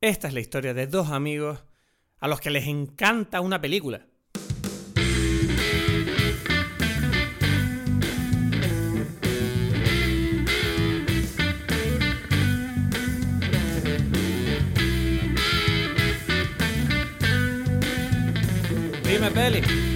[0.00, 1.58] Esta es la historia de dos amigos
[2.20, 4.06] a los que les encanta una película.
[19.02, 19.87] Dime, Peli.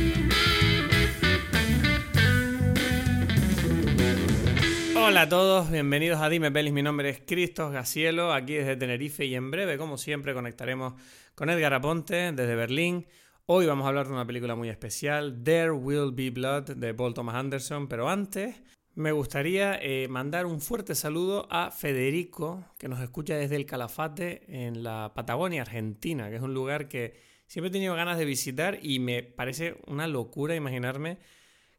[5.05, 6.73] Hola a todos, bienvenidos a Dime Pelis.
[6.73, 10.95] Mi nombre es Cristos Gacielo, aquí desde Tenerife y en breve, como siempre, conectaremos
[11.35, 13.09] con Edgar Aponte desde Berlín.
[13.47, 17.15] Hoy vamos a hablar de una película muy especial, There Will Be Blood, de Paul
[17.15, 17.89] Thomas Anderson.
[17.89, 18.63] Pero antes,
[18.95, 24.45] me gustaría eh, mandar un fuerte saludo a Federico, que nos escucha desde el Calafate
[24.47, 27.17] en la Patagonia, Argentina, que es un lugar que
[27.49, 31.19] siempre he tenido ganas de visitar y me parece una locura imaginarme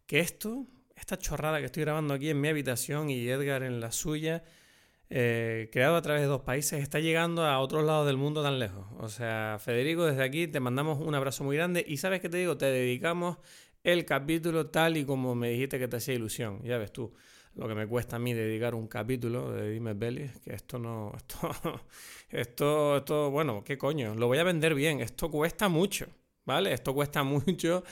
[0.08, 3.92] que esto esta chorrada que estoy grabando aquí en mi habitación y Edgar en la
[3.92, 4.44] suya,
[5.10, 8.60] eh, creado a través de dos países, está llegando a otros lados del mundo tan
[8.60, 8.86] lejos.
[9.00, 12.38] O sea, Federico, desde aquí te mandamos un abrazo muy grande y sabes qué te
[12.38, 13.38] digo, te dedicamos
[13.84, 16.62] el capítulo tal y como me dijiste que te hacía ilusión.
[16.64, 17.14] Ya ves tú
[17.56, 21.14] lo que me cuesta a mí dedicar un capítulo de Dime Belly, que esto no,
[21.18, 21.82] esto,
[22.30, 26.08] esto, esto, bueno, qué coño, lo voy a vender bien, esto cuesta mucho,
[26.46, 26.74] ¿vale?
[26.74, 27.84] Esto cuesta mucho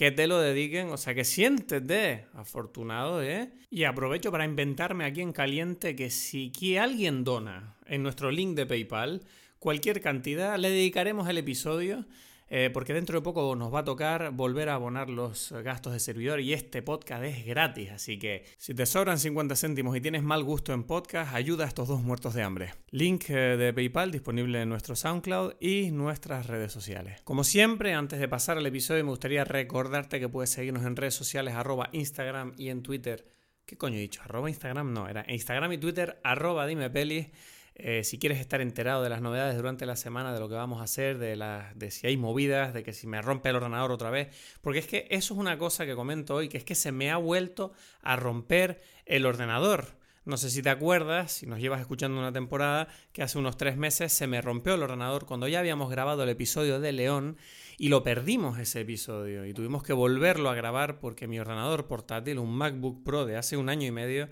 [0.00, 3.50] que te lo dediquen, o sea, que siéntete afortunado, ¿eh?
[3.68, 8.56] Y aprovecho para inventarme aquí en caliente que si que alguien dona en nuestro link
[8.56, 9.20] de PayPal
[9.58, 12.06] cualquier cantidad, le dedicaremos el episodio
[12.50, 16.00] eh, porque dentro de poco nos va a tocar volver a abonar los gastos de
[16.00, 20.24] servidor y este podcast es gratis, así que si te sobran 50 céntimos y tienes
[20.24, 22.74] mal gusto en podcast, ayuda a estos dos muertos de hambre.
[22.90, 27.20] Link eh, de PayPal disponible en nuestro SoundCloud y nuestras redes sociales.
[27.22, 31.14] Como siempre, antes de pasar al episodio, me gustaría recordarte que puedes seguirnos en redes
[31.14, 33.26] sociales, arroba Instagram y en Twitter.
[33.64, 34.22] ¿Qué coño he dicho?
[34.24, 34.92] ¿Arroba Instagram?
[34.92, 37.28] No, era Instagram y Twitter, arroba dime pelis.
[37.74, 40.80] Eh, si quieres estar enterado de las novedades durante la semana, de lo que vamos
[40.80, 41.36] a hacer, de,
[41.74, 44.28] de si hay movidas, de que si me rompe el ordenador otra vez,
[44.60, 47.10] porque es que eso es una cosa que comento hoy, que es que se me
[47.10, 47.72] ha vuelto
[48.02, 50.00] a romper el ordenador.
[50.26, 53.78] No sé si te acuerdas, si nos llevas escuchando una temporada, que hace unos tres
[53.78, 57.38] meses se me rompió el ordenador cuando ya habíamos grabado el episodio de León
[57.78, 62.38] y lo perdimos ese episodio y tuvimos que volverlo a grabar porque mi ordenador portátil,
[62.38, 64.28] un MacBook Pro de hace un año y medio,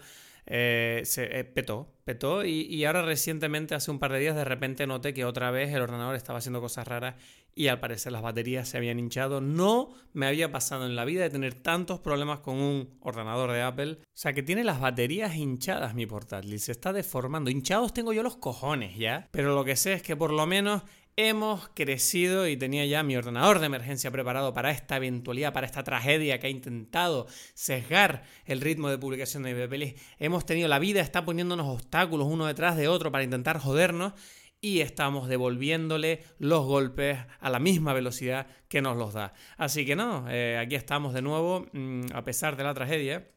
[0.50, 4.86] eh, se eh, petó, petó y, ahora recientemente, hace un par de días, de repente
[4.86, 7.16] noté que otra vez el ordenador estaba haciendo cosas raras
[7.54, 9.42] y al parecer las baterías se habían hinchado.
[9.42, 13.60] No me había pasado en la vida de tener tantos problemas con un ordenador de
[13.60, 13.98] Apple.
[14.00, 17.50] O sea que tiene las baterías hinchadas mi portátil, se está deformando.
[17.50, 20.82] Hinchados tengo yo los cojones ya, pero lo que sé es que por lo menos
[21.18, 25.82] hemos crecido y tenía ya mi ordenador de emergencia preparado para esta eventualidad, para esta
[25.82, 29.94] tragedia que ha intentado sesgar el ritmo de publicación de pelis.
[30.20, 34.12] Hemos tenido, la vida está poniéndonos obstáculos uno detrás de otro para intentar jodernos
[34.60, 39.32] y estamos devolviéndole los golpes a la misma velocidad que nos los da.
[39.56, 43.28] Así que no, eh, aquí estamos de nuevo, mm, a pesar de la tragedia.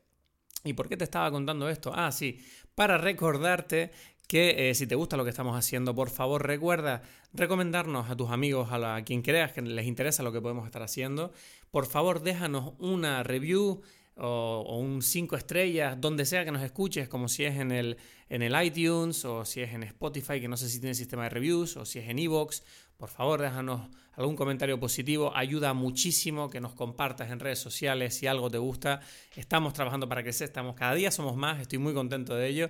[0.63, 1.91] ¿Y por qué te estaba contando esto?
[1.95, 3.91] Ah, sí, para recordarte
[4.31, 7.01] que eh, si te gusta lo que estamos haciendo, por favor recuerda
[7.33, 11.33] recomendarnos a tus amigos, a, quien creas que les interesa lo que podemos estar haciendo.
[11.69, 13.81] Por favor déjanos una review
[14.15, 17.97] o, un 5 estrellas, donde sea que nos escuches, como si es en el,
[18.29, 21.29] en el iTunes o si es en Spotify, que no sé si tiene sistema de
[21.29, 22.63] reviews, o si es en Evox.
[22.95, 25.35] Por favor, déjanos algún comentario positivo.
[25.35, 29.01] Ayuda muchísimo que nos compartas en redes sociales si algo te gusta.
[29.35, 32.69] Estamos trabajando para crecer, estamos cada día somos más, estoy muy contento de ello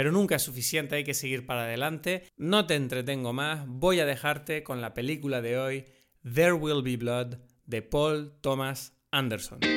[0.00, 2.24] pero nunca es suficiente, hay que seguir para adelante.
[2.38, 5.84] No te entretengo más, voy a dejarte con la película de hoy,
[6.22, 9.60] There Will Be Blood, de Paul Thomas Anderson.
[9.60, 9.70] Qué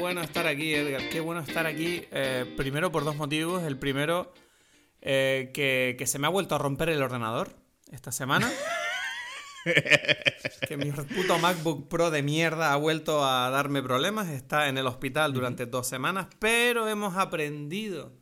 [0.00, 3.62] bueno estar aquí, Edgar, qué bueno estar aquí, eh, primero por dos motivos.
[3.62, 4.34] El primero,
[5.00, 7.54] eh, que, que se me ha vuelto a romper el ordenador
[7.92, 8.50] esta semana.
[10.68, 14.28] que mi puto MacBook Pro de mierda ha vuelto a darme problemas.
[14.28, 18.12] Está en el hospital durante dos semanas, pero hemos aprendido.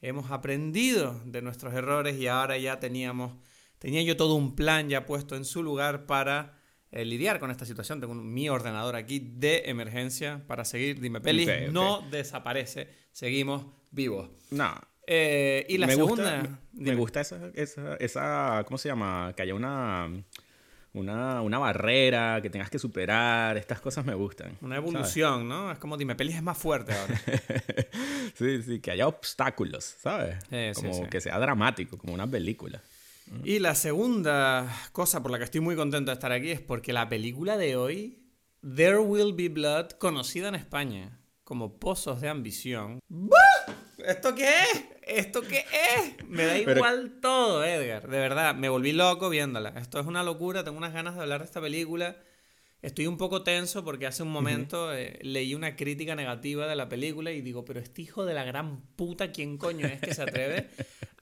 [0.00, 3.36] Hemos aprendido de nuestros errores y ahora ya teníamos.
[3.78, 6.58] Tenía yo todo un plan ya puesto en su lugar para
[6.90, 8.00] eh, lidiar con esta situación.
[8.00, 11.00] Tengo mi ordenador aquí de emergencia para seguir.
[11.00, 12.88] Dime, Peli, no desaparece.
[13.12, 14.28] Seguimos vivos.
[14.50, 14.74] No.
[15.06, 16.60] Eh, y la segunda.
[16.72, 18.62] me gusta esa, esa, esa.
[18.66, 19.32] ¿Cómo se llama?
[19.36, 20.10] Que haya una
[20.94, 23.56] una, barrera que tengas que superar.
[23.56, 24.58] Estas cosas me gustan.
[24.60, 25.72] Una evolución, ¿no?
[25.72, 27.20] Es como dime, pelis es más fuerte ahora.
[28.34, 30.36] sí, sí, que haya obstáculos, ¿sabes?
[30.74, 32.82] como que sea dramático, como una película.
[33.44, 36.92] Y la segunda cosa por la que estoy muy contento de estar aquí es porque
[36.92, 38.18] la película de hoy,
[38.60, 42.98] There Will Be Blood, conocida en España como Pozos de Ambición.
[44.06, 44.84] ¿Esto qué es?
[45.06, 46.26] ¿Esto qué es?
[46.26, 48.08] Me da igual todo, Edgar.
[48.08, 49.70] De verdad, me volví loco viéndola.
[49.76, 52.16] Esto es una locura, tengo unas ganas de hablar de esta película.
[52.82, 56.88] Estoy un poco tenso porque hace un momento eh, leí una crítica negativa de la
[56.88, 60.22] película y digo, pero este hijo de la gran puta, ¿quién coño es que se
[60.22, 60.68] atreve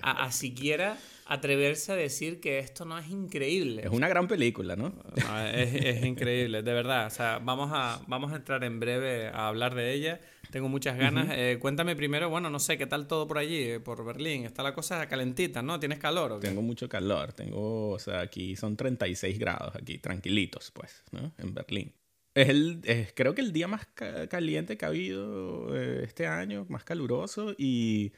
[0.02, 0.96] a, siquiera
[1.30, 3.82] atreverse a decir que esto no es increíble?
[3.84, 4.92] Es una gran película, ¿no?
[5.54, 7.06] es, increíble, de verdad.
[7.06, 10.20] O sea, vamos a, vamos a entrar en breve a hablar de ella.
[10.50, 11.28] Tengo muchas ganas.
[11.30, 14.44] Eh, cuéntame primero, bueno, no sé, ¿qué tal todo por allí, eh, por Berlín?
[14.44, 15.78] Está la cosa calentita, ¿no?
[15.78, 16.32] ¿Tienes calor?
[16.32, 17.32] ¿o Tengo mucho calor.
[17.32, 21.32] Tengo, o sea, aquí son 36 grados, aquí tranquilitos, pues, ¿no?
[21.38, 21.94] En Berlín.
[22.34, 22.80] Es el,
[23.14, 23.86] creo que el día más
[24.28, 28.12] caliente que ha habido eh, este año, más caluroso y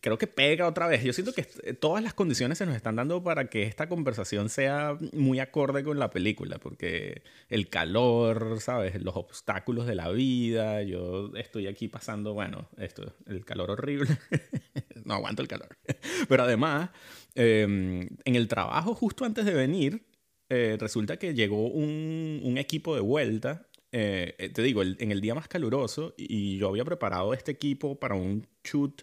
[0.00, 1.02] creo que pega otra vez.
[1.02, 1.42] Yo siento que
[1.74, 5.98] todas las condiciones se nos están dando para que esta conversación sea muy acorde con
[5.98, 9.02] la película, porque el calor, ¿sabes?
[9.02, 14.08] Los obstáculos de la vida, yo estoy aquí pasando, bueno, esto, el calor horrible,
[15.04, 15.76] no aguanto el calor.
[16.28, 16.90] Pero además,
[17.34, 20.06] em, en el trabajo, justo antes de venir,
[20.48, 23.66] eh, resulta que llegó un, un equipo de vuelta
[23.96, 28.16] eh, te digo, en el día más caluroso, y yo había preparado este equipo para
[28.16, 29.02] un shoot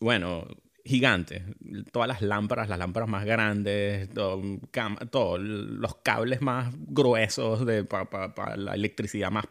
[0.00, 0.46] bueno,
[0.84, 1.44] gigante.
[1.92, 8.74] Todas las lámparas, las lámparas más grandes, todos los cables más gruesos de, para la
[8.74, 9.46] electricidad más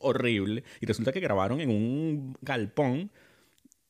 [0.00, 0.64] horrible.
[0.80, 3.10] Y resulta que grabaron en un galpón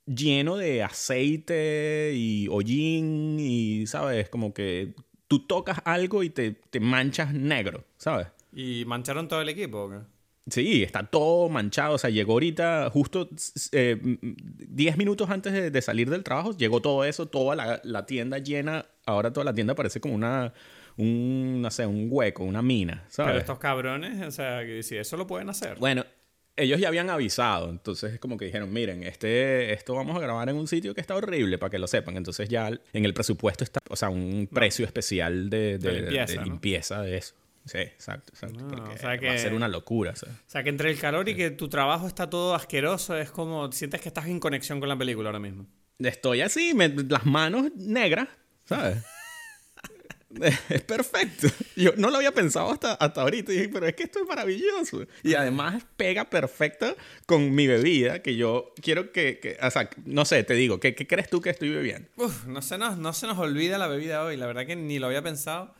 [0.06, 4.28] lleno de aceite y hollín y, ¿sabes?
[4.28, 4.94] Como que
[5.28, 8.28] tú tocas algo y te, te manchas negro, ¿sabes?
[8.52, 10.04] ¿Y mancharon todo el equipo?
[10.46, 11.94] Sí, está todo manchado.
[11.94, 17.04] O sea, llegó ahorita, justo 10 eh, minutos antes de, salir del trabajo, llegó todo
[17.04, 18.86] eso, toda la, tienda llena.
[19.06, 20.52] Ahora toda la tienda parece como una,
[20.96, 23.30] un, no sé, un hueco, una mina, ¿sabes?
[23.30, 25.78] Pero estos cabrones, o sea, si eso lo pueden hacer.
[25.78, 26.04] Bueno,
[26.56, 30.48] ellos ya habían avisado, entonces es como que dijeron, miren, este, esto vamos a grabar
[30.48, 32.16] en un sitio que está horrible, para que lo sepan.
[32.16, 35.78] Entonces ya en el presupuesto está, o sea, un precio especial de,
[36.44, 37.34] limpieza de eso.
[37.64, 38.64] Sí, exacto, exacto.
[38.66, 40.12] o sea que, va a ser una locura.
[40.12, 43.72] O sea, que entre el calor y que tu trabajo está todo asqueroso, es como
[43.72, 45.66] sientes que estás en conexión con la película ahora mismo.
[45.98, 46.72] Estoy así,
[47.08, 48.28] las manos negras,
[48.64, 48.98] ¿sabes?
[50.68, 51.48] es perfecto.
[51.76, 53.52] Yo no lo había pensado hasta, hasta ahorita.
[53.52, 55.06] Y dije, pero es que esto es maravilloso.
[55.22, 56.96] Y además pega perfecto
[57.26, 61.06] con mi bebida, que yo quiero que, o sea, no sé, te digo, ¿qué, ¿qué,
[61.06, 62.08] crees tú que estoy bebiendo?
[62.16, 64.36] Uf, no se, nos, no se nos olvida la bebida hoy.
[64.36, 65.74] La verdad que ni lo había pensado.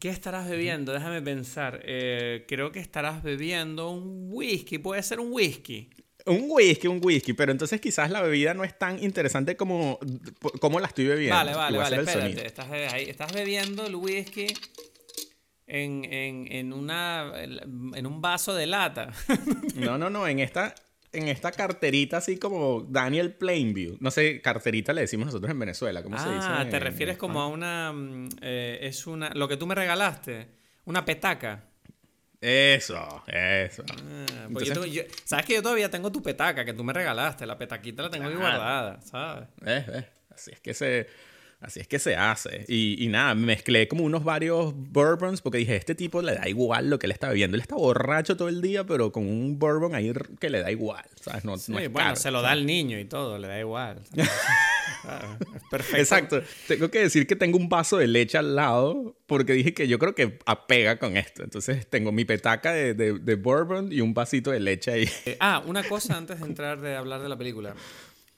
[0.00, 0.92] ¿Qué estarás bebiendo?
[0.92, 1.80] Déjame pensar.
[1.84, 4.78] Eh, creo que estarás bebiendo un whisky.
[4.78, 5.90] Puede ser un whisky.
[6.26, 9.98] Un whisky, un whisky, pero entonces quizás la bebida no es tan interesante como,
[10.60, 11.36] como la estoy bebiendo.
[11.36, 12.46] Vale, vale, vale, espérate.
[12.46, 14.46] Estás, estás, bebiendo el whisky
[15.66, 19.12] en, en, en, una, en un vaso de lata.
[19.74, 20.74] No, no, no, en esta,
[21.12, 23.96] en esta carterita así como Daniel Plainview.
[24.00, 26.46] No sé, carterita le decimos nosotros en Venezuela, ¿cómo se dice?
[26.48, 27.92] Ah, te refieres como a una...
[27.92, 29.30] Mm, eh, es una...
[29.30, 30.48] Lo que tú me regalaste,
[30.84, 31.64] una petaca.
[32.40, 33.84] Eso, eso.
[33.90, 34.70] Ah, pues
[35.24, 37.46] Sabes que yo todavía tengo tu petaca que tú me regalaste.
[37.46, 39.48] La petaquita la tengo ahí guardada, ¿sabes?
[39.66, 41.08] Eh, Así es que se
[41.60, 42.64] Así es que se hace.
[42.68, 46.88] Y, y, nada, mezclé como unos varios bourbons porque dije, este tipo le da igual
[46.88, 47.56] lo que él está bebiendo.
[47.56, 51.04] Él está borracho todo el día, pero con un bourbon ahí que le da igual.
[51.20, 51.44] ¿sabes?
[51.44, 51.56] No,
[51.90, 54.00] bueno, se lo da al niño y todo, le da igual.
[54.14, 55.98] es perfecto.
[55.98, 56.42] Exacto.
[56.66, 59.98] Tengo que decir que tengo un vaso de leche al lado porque dije que yo
[59.98, 61.42] creo que apega con esto.
[61.42, 65.10] Entonces tengo mi petaca de, de, bourbon y un vasito de leche ahí.
[65.26, 67.74] Eh, ah, una cosa antes de entrar de hablar de la película.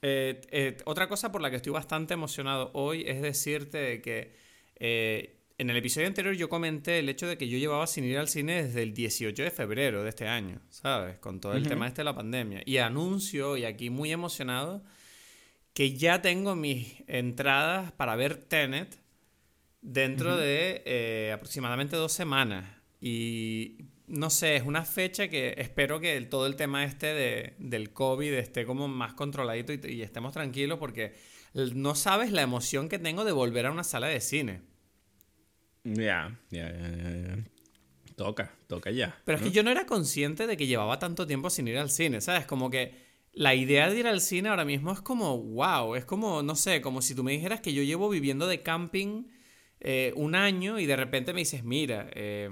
[0.02, 4.34] Eh, eh, otra cosa por la que estoy bastante emocionado hoy es decirte que
[4.76, 8.16] eh, en el episodio anterior yo comenté el hecho de que yo llevaba sin ir
[8.16, 11.18] al cine desde el 18 de febrero de este año, ¿sabes?
[11.18, 12.62] Con todo el tema este de la pandemia.
[12.64, 14.82] Y anuncio, y aquí muy emocionado,
[15.74, 18.98] que ya tengo mis entradas para ver Tenet
[19.82, 22.64] dentro de aproximadamente dos semanas.
[23.02, 27.92] Y no sé, es una fecha que espero que todo el tema este de, del
[27.92, 31.14] COVID esté como más controladito y, estemos tranquilos porque
[31.54, 34.62] no sabes la emoción que tengo de volver a una sala de cine.
[35.84, 37.44] Ya, ya, ya,
[38.16, 39.16] Toca, toca ya.
[39.24, 41.90] Pero es que yo no era consciente de que llevaba tanto tiempo sin ir al
[41.90, 42.44] cine, ¿sabes?
[42.44, 42.94] Como que
[43.32, 46.80] la idea de ir al cine ahora mismo es como, wow, es como, no sé,
[46.82, 49.28] como si tú me dijeras que yo llevo viviendo de camping
[49.78, 52.50] eh, un año y de repente me dices, mira, eh,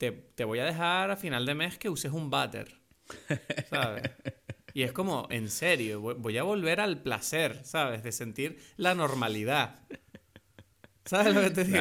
[0.00, 2.80] te, voy a dejar a final de mes que uses un butter.
[3.68, 4.10] ¿Sabes?
[4.72, 8.04] Y es como, en serio, voy a volver al placer, ¿sabes?
[8.04, 9.80] De sentir la normalidad.
[11.04, 11.80] ¿Sabes lo que te digo?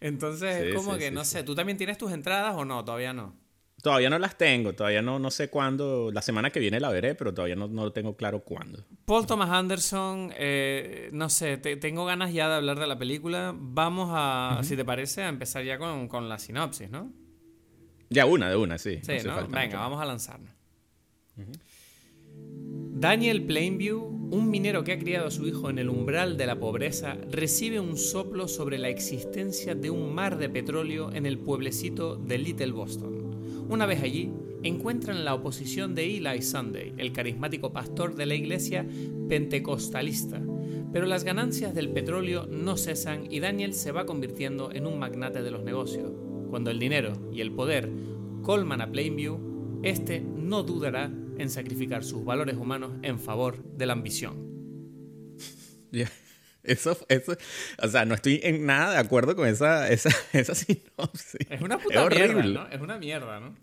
[0.00, 2.84] Entonces es como que, no sé, ¿tú también tienes tus entradas o no?
[2.84, 3.34] Todavía no.
[3.82, 6.10] Todavía no las tengo, todavía no, no sé cuándo.
[6.12, 8.84] La semana que viene la veré, pero todavía no, no tengo claro cuándo.
[9.06, 13.54] Paul Thomas Anderson, eh, no sé, tengo ganas ya de hablar de la película.
[13.56, 17.10] Vamos a, si te parece, a empezar ya con, con, la sinopsis, ¿no?
[18.12, 18.98] Ya una, de una, sí.
[19.02, 19.12] Sí,
[19.50, 20.50] Venga, vamos a lanzarnos.
[22.92, 26.58] Daniel Plainview, un minero que ha criado a su hijo en el umbral de la
[26.58, 32.16] pobreza, recibe un soplo sobre la existencia de un mar de petróleo en el pueblecito
[32.16, 33.66] de Little Boston.
[33.68, 34.32] Una vez allí,
[34.64, 38.84] encuentran la oposición de Eli Sunday, el carismático pastor de la iglesia
[39.28, 40.42] pentecostalista.
[40.92, 45.42] Pero las ganancias del petróleo no cesan y Daniel se va convirtiendo en un magnate
[45.42, 46.10] de los negocios.
[46.50, 47.88] Cuando el dinero y el poder
[48.42, 53.92] colman a Plainview, este no dudará en sacrificar sus valores humanos en favor de la
[53.94, 54.50] ambición.
[56.62, 57.38] Eso, eso,
[57.82, 61.46] o sea, no estoy en nada de acuerdo con esa, esa, esa sinopsis.
[61.48, 62.68] Es una puta mierda, ¿no?
[62.68, 63.56] Es una mierda, ¿no?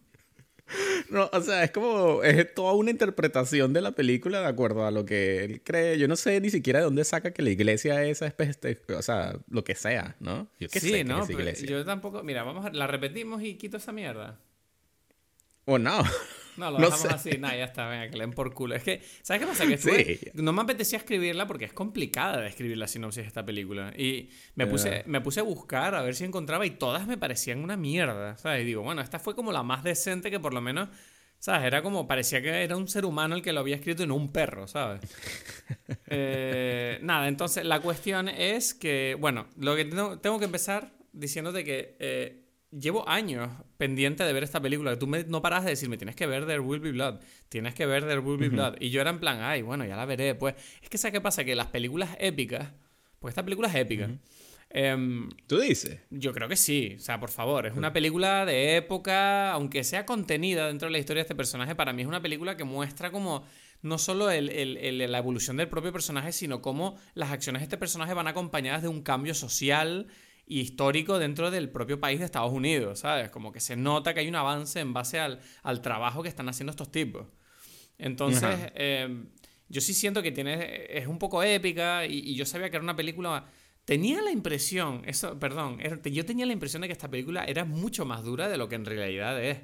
[1.10, 4.92] No, o sea, es como, es toda una interpretación de la película de acuerdo a
[4.92, 5.98] lo que él cree.
[5.98, 9.02] Yo no sé ni siquiera de dónde saca que la iglesia es esa especie, o
[9.02, 10.50] sea, lo que sea, ¿no?
[10.60, 11.28] Yo qué sí, ¿no?
[11.28, 14.40] yo tampoco, mira, vamos a, la repetimos y quito esa mierda.
[15.66, 16.04] O no.
[16.58, 18.76] No, lo dejamos así, nada, ya está, venga, que leen por culo.
[18.76, 19.68] Es que, ¿sabes qué pasa?
[19.68, 20.32] Que sí.
[20.34, 23.94] no me apetecía escribirla porque es complicada de escribir la sinopsis de esta película.
[23.96, 27.64] Y me puse, me puse a buscar a ver si encontraba y todas me parecían
[27.64, 28.64] una mierda, ¿sabes?
[28.64, 30.90] Y digo, bueno, esta fue como la más decente que por lo menos,
[31.40, 31.64] ¿sabes?
[31.66, 34.16] Era como, parecía que era un ser humano el que lo había escrito y no
[34.16, 35.02] un perro, ¿sabes?
[36.10, 41.66] Eh, nada, entonces la cuestión es que, bueno, lo que tengo, tengo que empezar diciéndote
[41.66, 41.98] que...
[42.00, 42.47] Eh,
[42.80, 44.98] llevo años pendiente de ver esta película.
[44.98, 47.20] Tú me, no paras de decirme, tienes que ver There Will Be Blood,
[47.50, 48.76] tienes que ver There Will Be Blood.
[48.80, 50.36] Y yo era en plan, ay, bueno, ya la veré.
[50.36, 51.44] Pues es que, ¿sabes qué pasa?
[51.44, 52.72] Que las películas épicas,
[53.20, 54.10] pues esta película es épica.
[54.70, 56.00] Em, ¿Tú dices?
[56.10, 56.96] Yo creo que sí.
[56.98, 61.00] O sea, por favor, es una película de época, aunque sea contenida dentro de la
[61.00, 63.46] historia de este personaje, para mí es una película que muestra como
[63.82, 68.28] no solo la evolución del propio personaje, sino cómo las acciones de este personaje van
[68.28, 70.08] acompañadas de un cambio social
[70.48, 73.30] y histórico dentro del propio país de Estados Unidos, ¿sabes?
[73.30, 75.42] Como que se nota que hay un avance en base al,
[75.82, 77.28] trabajo que están haciendo estos tipos.
[77.98, 79.28] Entonces, em,
[79.68, 82.96] yo sí siento que tiene, es un poco épica y, yo sabía que era una
[82.96, 83.46] película...
[83.84, 88.06] Tenía la impresión, eso, perdón, yo tenía la impresión de que esta película era mucho
[88.06, 89.60] más dura de lo que en realidad es.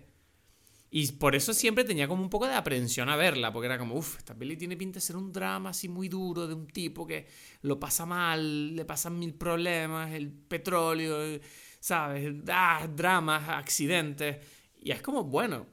[0.96, 3.96] Y por eso siempre tenía como un poco de aprensión a verla, porque era como,
[3.96, 7.08] uff, esta peli tiene pinta de ser un drama así muy duro de un tipo
[7.08, 7.26] que
[7.64, 11.40] lo pasa mal, le pasan mil problemas, el petróleo,
[11.80, 12.32] ¿sabes?
[12.48, 14.38] Ah, dramas, accidentes.
[14.84, 15.66] Y es como, bueno,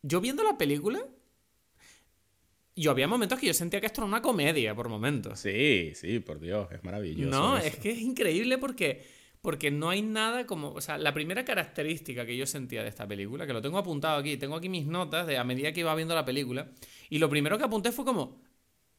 [0.00, 1.06] yo viendo la película,
[2.76, 5.38] yo había momentos que yo sentía que esto era una comedia por momentos.
[5.38, 7.28] Sí, sí, por Dios, es maravilloso.
[7.28, 9.04] No, es que es increíble porque
[9.44, 13.06] porque no hay nada como, o sea, la primera característica que yo sentía de esta
[13.06, 15.94] película, que lo tengo apuntado aquí, tengo aquí mis notas de a medida que iba
[15.94, 16.70] viendo la película,
[17.10, 18.40] y lo primero que apunté fue como,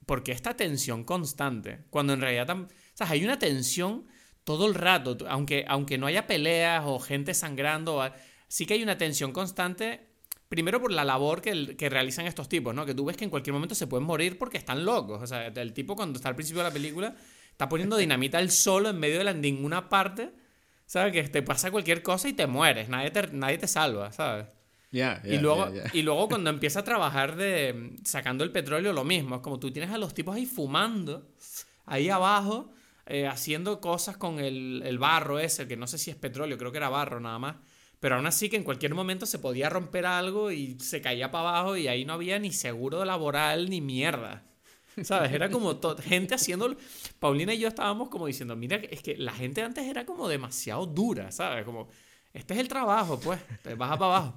[0.06, 1.86] ¿por qué esta tensión constante?
[1.90, 4.06] Cuando en realidad, o sea, hay una tensión
[4.44, 8.08] todo el rato, aunque, aunque no haya peleas o gente sangrando,
[8.48, 10.10] sí que hay una tensión constante,
[10.48, 12.86] primero por la labor que, que realizan estos tipos, ¿no?
[12.86, 15.48] Que tú ves que en cualquier momento se pueden morir porque están locos, o sea,
[15.48, 17.16] el tipo cuando está al principio de la película
[17.56, 20.34] Está poniendo dinamita él solo en medio de la, ninguna parte.
[20.86, 21.14] ¿Sabes?
[21.14, 22.90] Que te pasa cualquier cosa y te mueres.
[22.90, 24.48] Nadie te, nadie te salva, ¿sabes?
[24.92, 29.38] y, luego, y luego cuando empieza a trabajar de sacando el petróleo, lo mismo.
[29.38, 31.32] Es como tú tienes a los tipos ahí fumando,
[31.86, 32.74] ahí abajo,
[33.06, 36.74] eh, haciendo cosas con el, el, barro ese, que no sé si es petróleo, creo
[36.74, 37.56] que era barro nada más.
[38.02, 41.50] Pero aún así que en cualquier momento se podía romper algo y se caía para
[41.50, 44.44] abajo y ahí no había ni seguro laboral ni mierda.
[45.04, 45.32] ¿Sabes?
[45.32, 46.76] Era como gente haciendo...
[47.20, 50.86] Paulina y yo estábamos como diciendo, mira, es que la gente antes era como demasiado
[50.86, 51.66] dura, ¿sabes?
[51.66, 51.90] Como,
[52.34, 54.36] este es el trabajo, pues, te baja para abajo.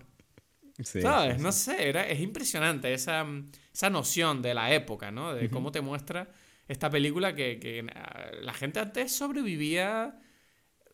[0.82, 1.40] ¿Sabes?
[1.40, 3.26] No sé, era, es impresionante esa,
[3.72, 5.34] esa noción de la época, ¿no?
[5.34, 6.28] De cómo te muestra
[6.68, 7.84] esta película que, que
[8.42, 10.20] la gente antes sobrevivía,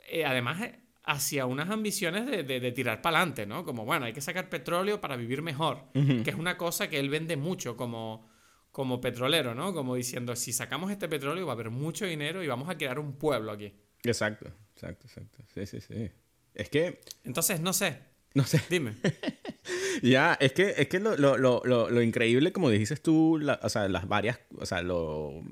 [0.08, 3.64] eh, además, eh, hacia unas ambiciones de, de, tirar para adelante, ¿no?
[3.64, 7.10] Como, bueno, hay que sacar petróleo para vivir mejor, que es una cosa que él
[7.10, 8.26] vende mucho como
[8.74, 9.72] como petrolero, ¿no?
[9.72, 12.98] Como diciendo, si sacamos este petróleo va a haber mucho dinero y vamos a crear
[12.98, 13.72] un pueblo aquí.
[14.02, 15.44] Exacto, exacto, exacto.
[15.54, 16.10] Sí, sí, sí.
[16.54, 17.00] Es que...
[17.22, 18.00] Entonces, no sé.
[18.34, 18.60] No sé.
[18.68, 18.96] Dime.
[20.02, 23.88] ya, es que, es que lo, lo, lo, lo increíble, como dices tú, o sea,
[23.88, 24.40] las varias...
[24.58, 25.44] O sea, lo,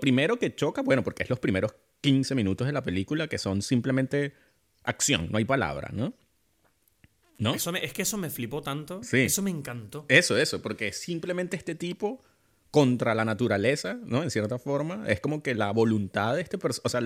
[0.00, 3.62] primero que choca, bueno, porque es los primeros 15 minutos de la película que son
[3.62, 4.32] simplemente
[4.84, 6.14] acción, no hay palabra, ¿no?
[7.36, 7.52] ¿No?
[7.52, 9.02] Eso es que eso me flipó tanto.
[9.02, 9.22] Sí.
[9.22, 10.06] Eso me encantó.
[10.08, 12.22] Eso, eso, porque simplemente este tipo
[12.70, 14.22] contra la naturaleza, ¿no?
[14.22, 15.04] En cierta forma.
[15.08, 17.00] Es como que la voluntad de este personaje, o sea,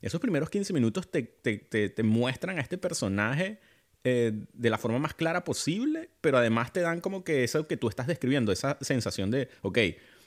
[0.00, 3.58] esos primeros 15 minutos te, te, te, muestran a este personaje
[4.04, 7.76] eh, de la forma más clara posible, pero además te dan como que eso que
[7.76, 9.78] tú estás describiendo, esa sensación de, ok,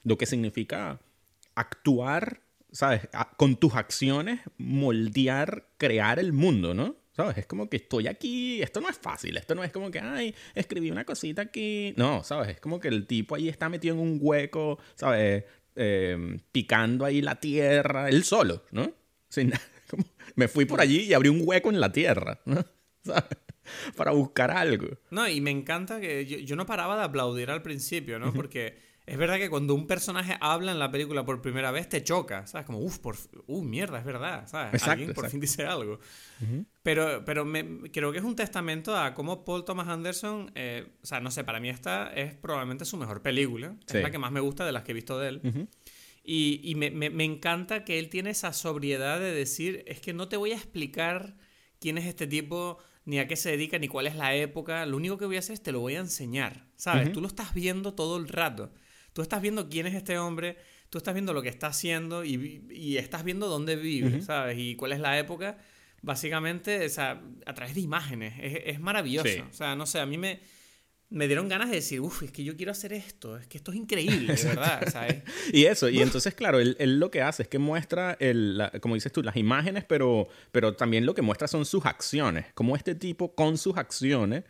[0.04, 1.00] lo que significa
[1.56, 3.08] actuar, ¿sabes?
[3.38, 6.96] con tus acciones, moldear, crear el mundo, ¿no?
[7.12, 7.40] ¿Sabes?
[7.40, 10.34] Es como que estoy aquí, esto no es fácil, esto no es como que, ay,
[10.56, 11.94] escribí una cosita aquí.
[11.98, 12.50] No, ¿sabes?
[12.50, 15.44] Es como que el tipo ahí está metido en un hueco, ¿sabes?
[15.76, 18.94] Eh, picando ahí la tierra, él solo, ¿no?
[19.28, 19.52] Sin,
[20.36, 22.66] me fui por allí y abrí un hueco en la tierra, ¿no?
[23.04, 23.38] ¿Sabes?
[23.96, 24.88] Para buscar algo.
[25.12, 28.34] No, y me encanta que yo, no paraba de aplaudir al principio, ¿no?
[28.34, 32.04] Porque es verdad que cuando un personaje habla en la película por primera vez te
[32.04, 32.66] choca, ¿sabes?
[32.66, 33.18] Como, uff, por,
[33.48, 34.84] uh, mierda, es verdad, ¿sabes?
[34.88, 36.00] Alguien por fin dice algo.
[36.84, 41.06] Pero, pero me, creo que es un testamento a cómo Paul Thomas Anderson, eh, o
[41.06, 43.76] sea, no sé, para mí esta es probablemente su mejor película.
[43.88, 45.68] Es la que más me gusta de las que he visto de él.
[46.24, 50.14] Y, y me, me, me, encanta que él tiene esa sobriedad de decir, es que
[50.14, 51.36] no te voy a explicar
[51.80, 54.86] quién es este tipo, ni a qué se dedica, ni cuál es la época.
[54.86, 57.12] Lo único que voy a hacer es te lo voy a enseñar, ¿sabes?
[57.12, 58.72] Tú lo estás viendo todo el rato.
[59.14, 60.58] Tú estás viendo quién es este hombre,
[60.90, 64.58] tú estás viendo lo que está haciendo y, y estás viendo dónde vive, ¿sabes?
[64.58, 65.58] Y cuál es la época.
[66.02, 68.34] Básicamente, o sea, a través de imágenes.
[68.42, 69.46] Es, es maravilloso.
[69.50, 70.40] O sea, no sé, a mí me
[71.12, 73.72] me dieron ganas de decir, uff, es que yo quiero hacer esto, es que esto
[73.72, 75.22] es increíble, de verdad, ¿sabes?
[75.54, 79.12] y eso, y entonces, claro, él, lo que hace es que muestra, el, como dices
[79.12, 83.36] tú, las imágenes, pero, pero también lo que muestra son sus acciones, como este tipo
[83.36, 84.46] con sus acciones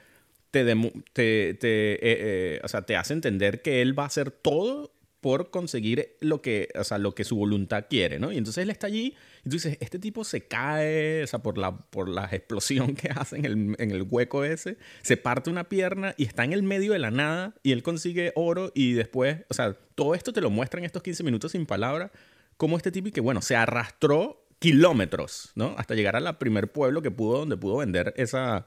[0.51, 0.65] te,
[1.13, 4.93] te, te, eh, eh, o sea, te hace entender que él va a hacer todo
[5.21, 8.31] por conseguir lo que, o sea, lo que su voluntad quiere, ¿no?
[8.31, 9.15] Y entonces él está allí
[9.45, 13.09] y tú dices, este tipo se cae, o sea, por la, por la explosión que
[13.09, 16.63] hace en el, en el hueco ese, se parte una pierna y está en el
[16.63, 20.41] medio de la nada y él consigue oro y después, o sea, todo esto te
[20.41, 22.11] lo muestra en estos 15 minutos sin palabras,
[22.57, 25.75] como este tipo y que, bueno, se arrastró kilómetros, ¿no?
[25.77, 28.65] Hasta llegar al primer pueblo que pudo, donde pudo vender esa,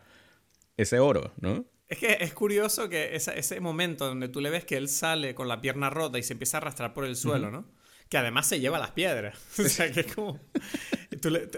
[0.76, 1.64] ese oro, ¿no?
[1.94, 5.46] Es que es curioso que ese momento donde tú le ves que él sale con
[5.46, 7.70] la pierna rota y se empieza a arrastrar por el suelo, ¿no?
[8.08, 9.38] Que además se lleva las piedras.
[9.60, 10.40] o sea, que es como...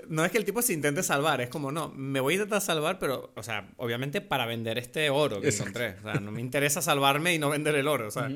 [0.09, 2.61] no es que el tipo se intente salvar, es como, no, me voy a intentar
[2.61, 5.96] salvar, pero, o sea, obviamente para vender este oro que encontré.
[6.01, 8.29] O sea, no me interesa salvarme y no vender el oro, o sea.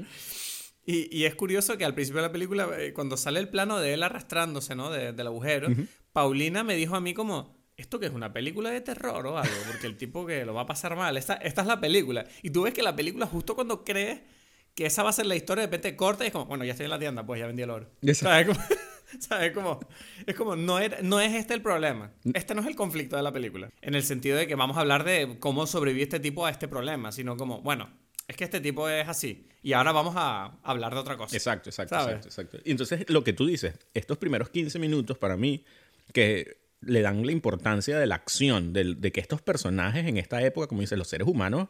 [0.86, 3.78] y, y, es curioso que al principio de la película, eh, cuando sale el plano
[3.78, 4.90] de él arrastrándose, ¿no?
[4.90, 5.68] del agujero,
[6.14, 9.54] Paulina me dijo a mí como ¿esto que es una película de terror o algo?
[9.66, 12.26] Porque el tipo que lo va a pasar mal, esta, esta es la película.
[12.42, 14.20] Y tú ves que la película, justo cuando crees
[14.74, 16.72] que esa va a ser la historia, de repente corta y es como, bueno, ya
[16.72, 17.90] estoy en la tienda, pues ya vendí el oro.
[18.12, 18.46] ¿Sabes?
[18.46, 18.60] Como,
[19.18, 19.52] ¿Sabes?
[19.52, 19.80] Como,
[20.26, 22.12] es como, no, no es este el problema.
[22.34, 23.70] Este no es el conflicto de la película.
[23.80, 26.68] En el sentido de que vamos a hablar de cómo sobrevive este tipo a este
[26.68, 27.90] problema, sino como, bueno,
[28.28, 29.48] es que este tipo es así.
[29.62, 31.34] Y ahora vamos a hablar de otra cosa.
[31.34, 32.58] Exacto, exacto, exacto, exacto.
[32.64, 35.64] Y entonces lo que tú dices, estos primeros 15 minutos para mí,
[36.12, 40.66] que le dan la importancia de la acción, de, que estos personajes en esta época,
[40.66, 41.68] como dicen los seres humanos,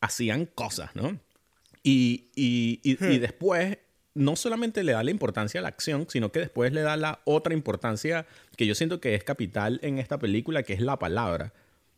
[0.00, 1.18] hacían cosas, ¿no?
[1.82, 3.20] Y, y, y, hmm.
[3.20, 3.78] después
[4.14, 7.20] no solamente le da la importancia a la acción, sino que después le da la
[7.24, 11.52] otra importancia que yo siento que es capital en esta película, que es la palabra.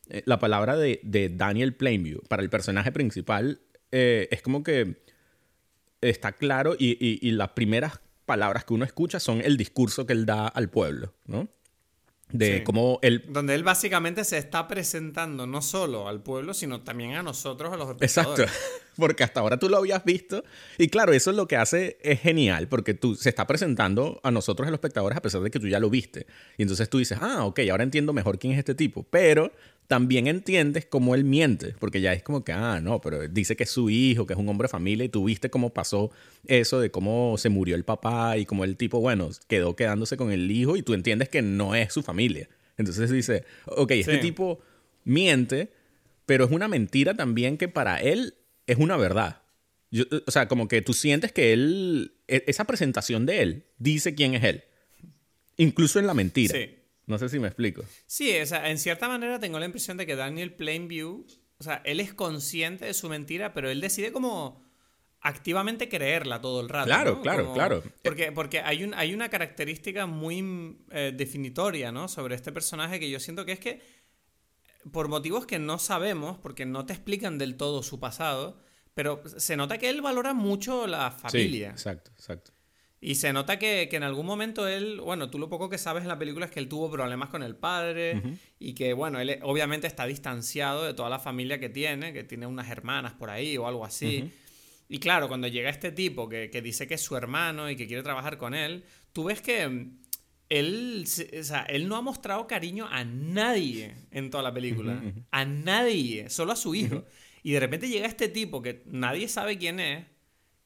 [0.09, 1.01] Eh, la palabra de,
[1.35, 3.61] Daniel Plainview para el personaje principal
[3.91, 4.97] eh, es como que
[6.01, 10.27] está claro y, y las primeras palabras que uno escucha son el discurso que él
[10.27, 11.49] da al pueblo, ¿no?
[12.33, 13.25] De cómo él...
[13.29, 17.77] Donde él básicamente se está presentando no solo al pueblo, sino también a nosotros, a
[17.77, 18.47] los espectadores.
[18.47, 18.81] Exacto.
[18.97, 20.45] Porque hasta ahora tú lo habías visto.
[20.77, 24.31] Y claro, eso es lo que hace es genial, porque tú se está presentando a
[24.31, 26.27] nosotros, a los espectadores, a pesar de que tú ya lo viste.
[26.59, 29.05] Y entonces tú dices, ah, ok, ahora entiendo mejor quién es este tipo.
[29.05, 29.53] Pero
[29.91, 33.65] también entiendes cómo él miente, porque ya es como que, ah, no, pero dice que
[33.65, 36.13] es su hijo, que es un hombre de familia, y tú viste cómo pasó
[36.47, 40.31] eso de cómo se murió el papá y cómo el tipo, bueno, quedó quedándose con
[40.31, 42.49] el hijo y tú entiendes que no es su familia.
[42.79, 44.61] Entonces dice, ok, este tipo
[45.03, 45.73] miente,
[46.25, 48.35] pero es una mentira también que para él
[48.69, 49.43] es una verdad.
[50.25, 54.37] o sea, como que tú sientes que él, e, esa presentación de él dice quién
[54.37, 54.63] es él,
[55.57, 56.55] incluso en la mentira.
[56.55, 56.77] Sí.
[57.11, 57.83] No sé si me explico.
[58.07, 61.27] Sí, o sea, en cierta manera tengo la impresión de que Daniel Plainview,
[61.59, 64.65] o sea, él es consciente de su mentira, pero él decide como
[65.21, 66.87] activamente creerla todo el rato.
[66.87, 67.83] Claro, claro, claro.
[68.05, 72.07] Porque, porque hay, un, hay una característica muy eh, definitoria, ¿no?
[72.07, 73.83] Sobre este personaje que yo siento que es que,
[74.93, 78.63] por motivos que no sabemos, porque no te explican del todo su pasado,
[78.95, 81.71] pero se nota que él valora mucho la familia.
[81.71, 82.53] Sí, exacto, exacto.
[83.03, 86.09] Y se nota que, en algún momento él, bueno, tú lo poco que sabes en
[86.09, 88.21] la película es que él tuvo problemas con el padre
[88.59, 92.47] y que, bueno, él obviamente está distanciado de toda la familia que tiene, que tiene
[92.47, 94.31] unas hermanas por ahí o algo así.
[94.87, 98.03] Y claro, cuando llega este tipo que, dice que es su hermano y que quiere
[98.03, 99.63] trabajar con él, tú ves que
[100.51, 105.03] él, o sea, él no ha mostrado cariño a nadie en toda la película.
[105.31, 107.05] A nadie, solo a su hijo.
[107.43, 110.05] Y de repente llega este tipo que nadie sabe quién es,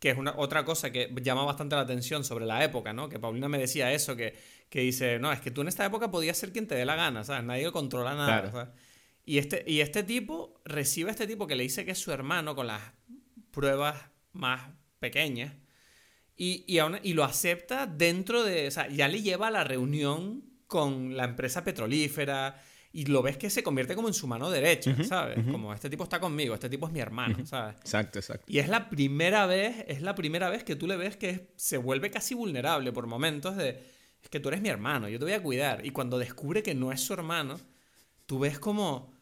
[0.04, 3.08] que es una, otra cosa que llama bastante la atención sobre la época, ¿no?
[3.08, 4.36] Que Paulina me decía eso, que,
[4.68, 6.94] que dice, no, es que tú en esta época podías ser quien te dé la
[6.94, 7.42] gana, ¿sabes?
[7.42, 8.74] Nadie controla nada,
[9.24, 12.12] Y este, y este tipo recibe a este tipo que le dice que es su
[12.12, 12.82] hermano con las
[13.50, 13.96] pruebas
[14.34, 15.54] más pequeñas
[16.36, 18.68] y, y, lo acepta dentro de.
[18.68, 22.62] O sea, ya le lleva a la reunión con la empresa petrolífera.
[22.96, 25.44] Y lo ves que se convierte como en su mano derecha, ¿sabes?
[25.50, 27.74] Como este tipo está conmigo, este tipo es mi hermano, ¿sabes?
[27.80, 28.44] Exacto, exacto.
[28.46, 31.76] Y es la primera vez, es la primera vez que tú le ves que se
[31.76, 33.82] vuelve casi vulnerable por momentos de,
[34.22, 35.84] es que tú eres mi hermano, yo te voy a cuidar.
[35.84, 37.58] Y cuando descubre que no es su hermano,
[38.26, 39.12] tú ves como,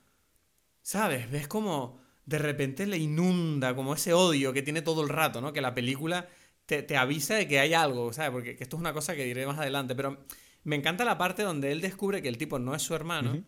[0.83, 1.31] ¿sabes?
[1.31, 5.55] Ves como de repente le inunda como ese odio que tiene todo el rato, ¿no?
[5.55, 6.29] Que la película
[6.67, 8.33] te, avisa de que hay algo, ¿sabes?
[8.33, 10.25] Porque esto es una cosa que diré más adelante, pero
[10.65, 13.43] me encanta la parte donde él descubre que el tipo no es su hermano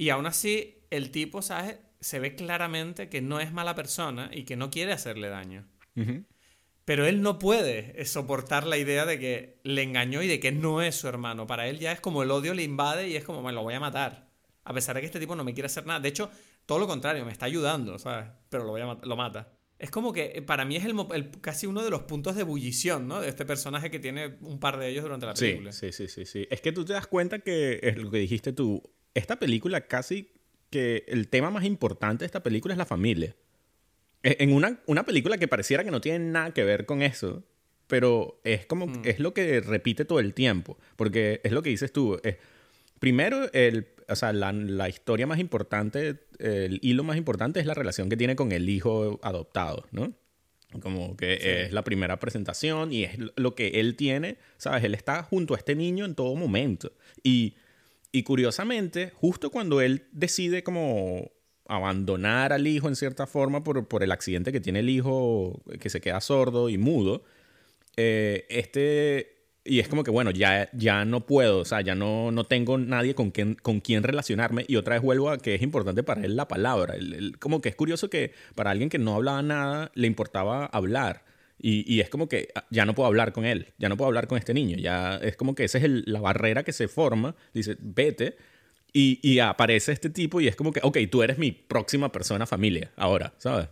[0.00, 1.76] y aún así el tipo, ¿sabes?
[2.00, 5.68] Se ve claramente que no es mala persona y que no quiere hacerle daño.
[6.86, 10.80] Pero él no puede soportar la idea de que le engañó y de que no
[10.80, 11.46] es su hermano.
[11.46, 13.74] Para él ya es como el odio le invade y es como, me lo voy
[13.74, 14.30] a matar.
[14.64, 16.00] A pesar de que este tipo no me quiere hacer nada.
[16.00, 16.30] De hecho,
[16.64, 18.30] todo lo contrario, me está ayudando, ¿sabes?
[18.48, 19.52] Pero lo, voy a lo mata.
[19.78, 23.06] Es como que eh, para mí es el, casi uno de los puntos de ebullición,
[23.06, 23.20] ¿no?
[23.20, 25.72] De este personaje que tiene un par de ellos durante la película.
[25.72, 26.48] Sí, sí, sí, sí.
[26.50, 28.82] Es que tú te das cuenta que es lo que dijiste tú.
[29.14, 30.32] Esta película casi
[30.70, 33.34] que el tema más importante de esta película es la familia.
[34.22, 37.44] E, en una, una película que pareciera que no tiene nada que ver con eso,
[37.86, 39.02] pero es como mm.
[39.04, 42.20] es lo que repite todo el tiempo, porque es lo que dices tú.
[42.22, 42.36] Es,
[43.00, 48.08] primero, el, o sea, la, historia más importante, el hilo más importante es la relación
[48.08, 50.12] que tiene con el hijo adoptado, ¿no?
[50.80, 54.84] Como que es la primera presentación y es lo que él tiene, ¿sabes?
[54.84, 56.92] Él está junto a este niño en todo momento.
[57.24, 57.56] Y,
[58.12, 61.30] y curiosamente, justo cuando él decide como
[61.66, 65.90] abandonar al hijo en cierta forma por, por el accidente que tiene el hijo, que
[65.90, 67.22] se queda sordo y mudo,
[67.96, 72.32] eh, este y es como que, bueno, ya, ya no puedo, o sea, ya no,
[72.32, 74.64] no tengo nadie con quien, con quien relacionarme.
[74.68, 76.94] Y otra vez vuelvo a que es importante para él la palabra.
[77.38, 81.24] como que es curioso que para alguien que no hablaba nada, le importaba hablar.
[81.62, 84.08] Y, y, es como que ah, ya no puedo hablar con él, ya no puedo
[84.08, 84.76] hablar con este niño.
[84.78, 87.36] Ya es como que esa es la barrera que se forma.
[87.52, 88.36] Dice, vete.
[88.92, 92.46] Y, y, aparece este tipo y es como que, ok, tú eres mi próxima persona
[92.46, 93.68] familia ahora, ¿sabes?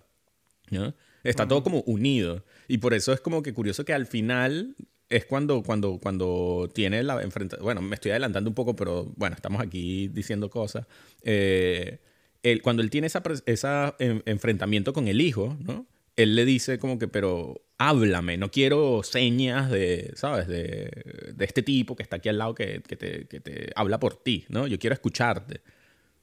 [1.24, 2.44] Está todo como unido.
[2.68, 4.77] Y por eso es como que curioso que al final
[5.09, 7.64] es cuando, cuando, cuando tiene la enfrentación.
[7.64, 10.87] Bueno, me estoy adelantando un poco, pero bueno, estamos aquí diciendo cosas.
[11.22, 11.98] Eh,
[12.62, 15.87] cuando él tiene ese esa enfrentamiento con el hijo, ¿no?
[16.16, 20.49] Él le dice como que, pero háblame, no quiero señas de, ¿sabes?
[20.49, 24.01] De, de este tipo que está aquí al lado que, que, te, que te habla
[24.01, 24.67] por ti, ¿no?
[24.67, 25.62] Yo quiero escucharte.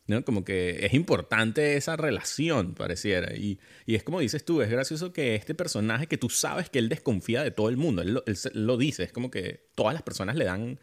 [0.07, 0.23] ¿no?
[0.23, 3.35] Como que es importante esa relación, pareciera.
[3.35, 6.79] Y, y, es como dices tú, es gracioso que este personaje que tú sabes que
[6.79, 8.21] él desconfía de todo el mundo, él
[8.53, 10.79] lo, dice, es como que todas las personas le dan,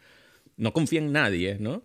[0.57, 1.83] no confía en nadie, ¿no?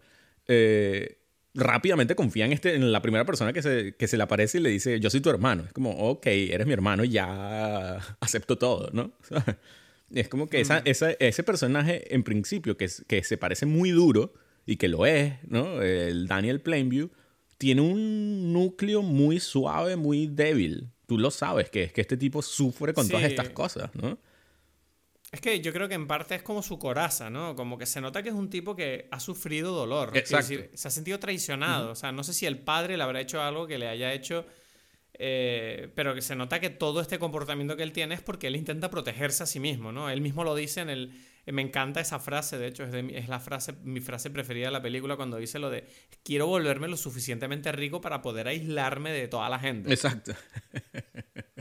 [0.49, 1.18] Eh,
[1.59, 4.61] rápidamente confía en, este, en la primera persona que se, que se le aparece y
[4.61, 5.65] le dice, yo soy tu hermano.
[5.67, 9.13] Es como, ok, eres mi hermano y ya acepto todo, ¿no?
[10.15, 14.33] es como que esa, esa, ese personaje en principio que, que se parece muy duro
[14.65, 15.83] y que lo es, ¿no?
[15.83, 17.11] El Daniel Plainview
[17.59, 20.91] tiene un núcleo muy suave, muy débil.
[21.07, 24.19] Tú lo sabes, que es que este tipo sufre con todas estas cosas, ¿no?
[25.31, 27.55] Es que yo creo que en parte es como su coraza, ¿no?
[27.55, 30.17] Como que se nota que es un tipo que ha sufrido dolor.
[30.17, 30.55] Exacto.
[30.73, 31.91] se ha sentido traicionado.
[31.91, 34.47] O sea, no sé si el padre le habrá hecho algo que le haya hecho
[35.21, 38.55] eh, pero que se nota que todo este comportamiento que él tiene es porque él
[38.55, 40.11] intenta protegerse a sí mismo, ¿no?
[40.11, 41.13] Él mismo lo dice en el...
[41.45, 44.73] Eh, me encanta esa frase, de hecho, es, es la frase, mi frase preferida de
[44.73, 45.89] la película cuando dice lo de
[46.23, 49.93] quiero volverme lo suficientemente rico para poder aislarme de toda la gente.
[49.93, 50.35] Exacto.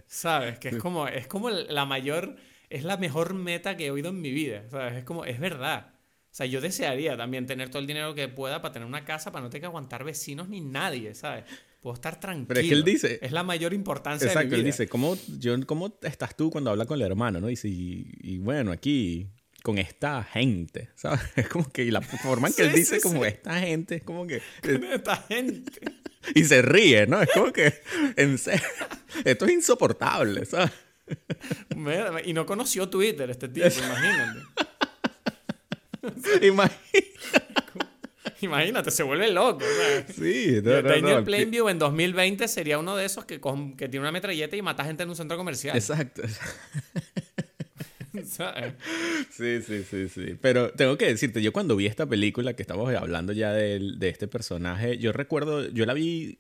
[0.06, 0.60] ¿Sabes?
[0.60, 2.36] Que es como, es como la mayor,
[2.70, 4.96] es la mejor meta que he oído en mi vida, ¿sabes?
[4.98, 5.94] Es como, es verdad.
[6.32, 9.32] O sea, yo desearía también tener todo el dinero que pueda para tener una casa,
[9.32, 11.46] para no tener que aguantar vecinos ni nadie, ¿sabes?
[11.82, 12.48] Puedo estar tranquilo.
[12.50, 13.20] Pero es que él dice.
[13.22, 14.60] Es la mayor importancia exacto, de mi vida.
[14.60, 17.40] él dice, ¿cómo, yo, ¿cómo estás tú cuando hablas con el hermano?
[17.40, 17.48] ¿no?
[17.48, 19.28] Dice, y, bueno, aquí,
[19.64, 21.22] con esta gente, ¿sabes?
[21.36, 24.42] Es como que la forma en que él dice, como esta gente, es como que.
[24.62, 25.72] Con esta gente.
[26.36, 27.22] Y se ríe, ¿no?
[27.22, 27.74] Es como que.
[28.16, 28.66] En serio.
[29.26, 30.72] Esto es insoportable, ¿sabes?
[32.26, 34.40] Y no conoció Twitter este tipo, imagínate.
[36.48, 37.08] Imagínate.
[38.42, 39.66] Imagínate, se vuelve loco.
[40.14, 43.42] Sí, no, Daniel Plainview en 2020 sería uno de esos que,
[43.78, 45.76] que tiene una metralleta y mata gente en un centro comercial.
[45.76, 46.22] Exacto.
[48.26, 48.74] ¿Sabes?
[49.32, 50.38] Sí, sí, sí, sí.
[50.42, 54.10] Pero tengo que decirte, yo cuando vi esta película que estamos hablando ya de, de
[54.10, 56.40] este personaje, yo recuerdo, yo la vi,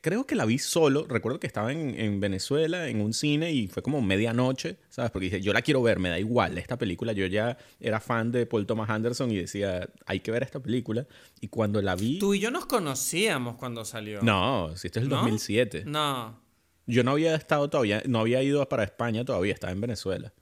[0.00, 3.68] creo que la vi solo, recuerdo que estaba en, en Venezuela, en un cine, y
[3.68, 5.10] fue como medianoche, ¿sabes?
[5.10, 8.32] Porque dije, yo la quiero ver, me da igual, esta película, yo ya era fan
[8.32, 11.06] de Paul Thomas Anderson y decía, hay que ver esta película.
[11.40, 12.18] Y cuando la vi...
[12.18, 14.22] Tú y yo nos conocíamos cuando salió.
[14.22, 15.16] No, si esto es el ¿No?
[15.16, 15.84] 2007.
[15.86, 16.40] No.
[16.86, 20.32] Yo no había estado todavía, no había ido para España todavía, estaba en Venezuela.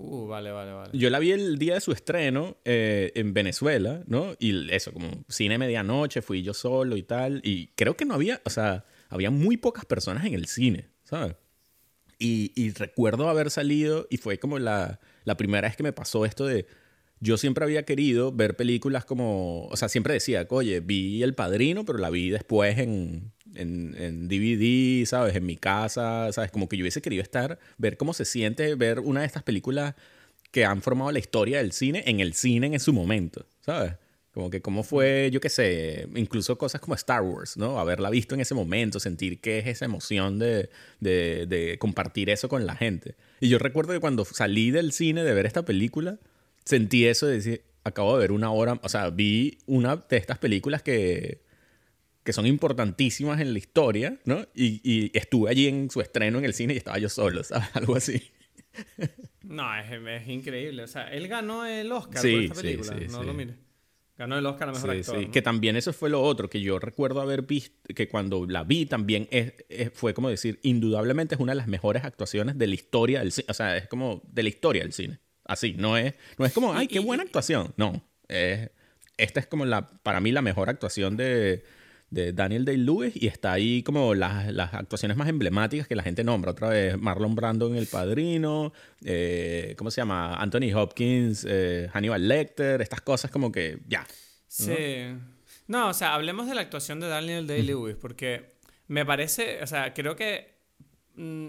[0.00, 0.28] Uh.
[0.92, 4.34] Yo la vi el día de su estreno eh, en Venezuela, ¿no?
[4.38, 7.40] Y eso, como cine medianoche, fui yo solo y tal.
[7.44, 11.34] Y creo que no había, o sea, había muy pocas personas en el cine, ¿sabes?
[12.18, 16.24] Y, y recuerdo haber salido y fue como la, la primera vez que me pasó
[16.24, 16.66] esto de...
[17.20, 19.66] Yo siempre había querido ver películas como...
[19.66, 24.28] O sea, siempre decía, oye, vi El Padrino, pero la vi después en, en, en
[24.28, 25.34] DVD, ¿sabes?
[25.36, 26.50] En mi casa, ¿sabes?
[26.50, 29.94] Como que yo hubiese querido estar, ver cómo se siente ver una de estas películas
[30.50, 33.94] que han formado la historia del cine en el cine en su momento, ¿sabes?
[34.32, 37.80] Como que cómo fue, yo qué sé, incluso cosas como Star Wars, ¿no?
[37.80, 42.48] Haberla visto en ese momento, sentir qué es esa emoción de, de, de compartir eso
[42.48, 43.16] con la gente.
[43.40, 46.18] Y yo recuerdo que cuando salí del cine de ver esta película,
[46.64, 50.38] sentí eso de decir, acabo de ver una hora, o sea, vi una de estas
[50.38, 51.40] películas que,
[52.28, 54.46] que son importantísimas en la historia, ¿no?
[54.54, 57.68] Y, y estuve allí en su estreno en el cine y estaba yo solo, ¿sabes?
[57.74, 58.22] Algo así.
[59.44, 60.82] No, es, es increíble.
[60.82, 62.98] O sea, él ganó el Oscar Sí, por esta película.
[62.98, 63.26] sí, no sí.
[63.26, 63.56] lo mires.
[64.18, 65.18] Ganó el Oscar a mejor Sí, actor.
[65.20, 65.24] sí.
[65.26, 65.32] ¿no?
[65.32, 68.84] Que también eso fue lo otro, que yo recuerdo haber visto, que cuando la vi
[68.84, 72.74] también es, es- fue como decir, indudablemente es una de las mejores actuaciones de la
[72.74, 73.46] historia del cine.
[73.48, 75.18] O sea, es como de la historia del cine.
[75.46, 77.72] Así, no es, no es como, ay, qué buena actuación.
[77.78, 78.68] No, es,
[79.16, 81.64] esta es como la, para mí la mejor actuación de,
[82.10, 86.24] de Daniel Day-Lewis y está ahí como las, las actuaciones más emblemáticas que la gente
[86.24, 86.52] nombra.
[86.52, 88.72] Otra vez, Marlon Brando en El Padrino,
[89.04, 90.34] eh, ¿cómo se llama?
[90.36, 94.06] Anthony Hopkins, eh, Hannibal Lecter, estas cosas como que, ya.
[94.46, 94.74] Sí.
[95.66, 99.92] No, o sea, hablemos de la actuación de Daniel Day-Lewis, porque me parece, o sea,
[99.92, 100.54] creo que
[101.14, 101.48] mm,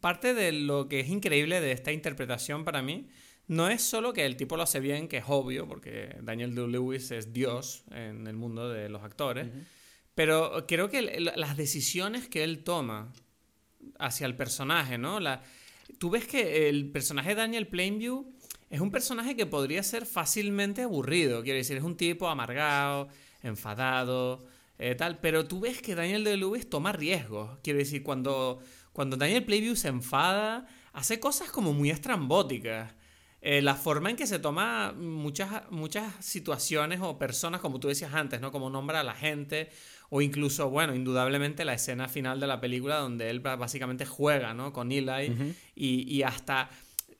[0.00, 3.08] parte de lo que es increíble de esta interpretación para mí
[3.46, 7.10] no es solo que el tipo lo hace bien, que es obvio, porque Daniel Day-Lewis
[7.10, 9.48] es Dios en el mundo de los actores,
[10.14, 13.12] pero creo que las decisiones que él toma
[13.98, 15.20] hacia el personaje, ¿no?
[15.20, 15.42] La,
[15.98, 18.32] tú ves que el personaje de Daniel Plainview
[18.72, 21.42] es un personaje que podría ser fácilmente aburrido.
[21.42, 23.08] Quiero decir, es un tipo amargado,
[23.42, 24.46] enfadado,
[24.78, 25.20] eh, tal.
[25.20, 27.58] Pero tú ves que Daniel de toma riesgos.
[27.62, 28.60] Quiero decir, cuando,
[28.92, 32.94] cuando Daniel Plainview se enfada, hace cosas como muy estrambóticas.
[33.42, 38.14] Eh, la forma en que se toma muchas, muchas situaciones o personas, como tú decías
[38.14, 38.52] antes, ¿no?
[38.52, 39.70] Como nombra a la gente,
[40.14, 44.70] o incluso, bueno, indudablemente la escena final de la película donde él básicamente juega, ¿no?
[44.70, 46.68] Con Eli y, y hasta,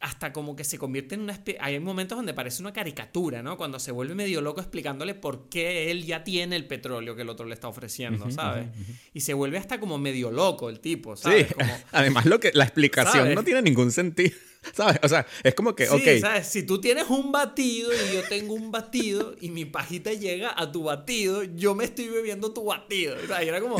[0.03, 1.61] hasta como que se convierte en una especie...
[1.62, 3.57] Hay momentos donde parece una caricatura, ¿no?
[3.57, 7.29] Cuando se vuelve medio loco explicándole por qué él ya tiene el petróleo que el
[7.29, 8.67] otro le está ofreciendo, ¿sabes?
[9.15, 11.47] Y se vuelve hasta como medio loco el tipo, ¿sabes?
[11.47, 13.37] Sí, Como, además lo que la explicación ¿Sabes?
[13.37, 14.37] no tiene ningún sentido,
[14.73, 14.99] ¿sabes?
[15.05, 16.49] O sea, es como que, Sí, ok, ¿sabes?
[16.49, 20.73] Si tú tienes un batido y yo tengo un batido y mi pajita llega a
[20.73, 23.17] tu batido, yo me estoy bebiendo tu batido.
[23.23, 23.79] O sea, y era como.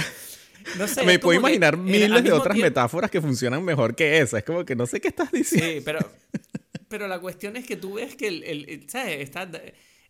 [0.79, 1.05] No sé.
[1.05, 4.38] me puedo imaginar miles de otras tiempo- metáforas que funcionan mejor que esa.
[4.38, 5.66] Es como que no sé qué estás diciendo.
[5.68, 5.98] Sí, pero,
[6.88, 9.20] pero la cuestión es que tú ves que el, el- el- ¿sabes?
[9.20, 9.48] Está,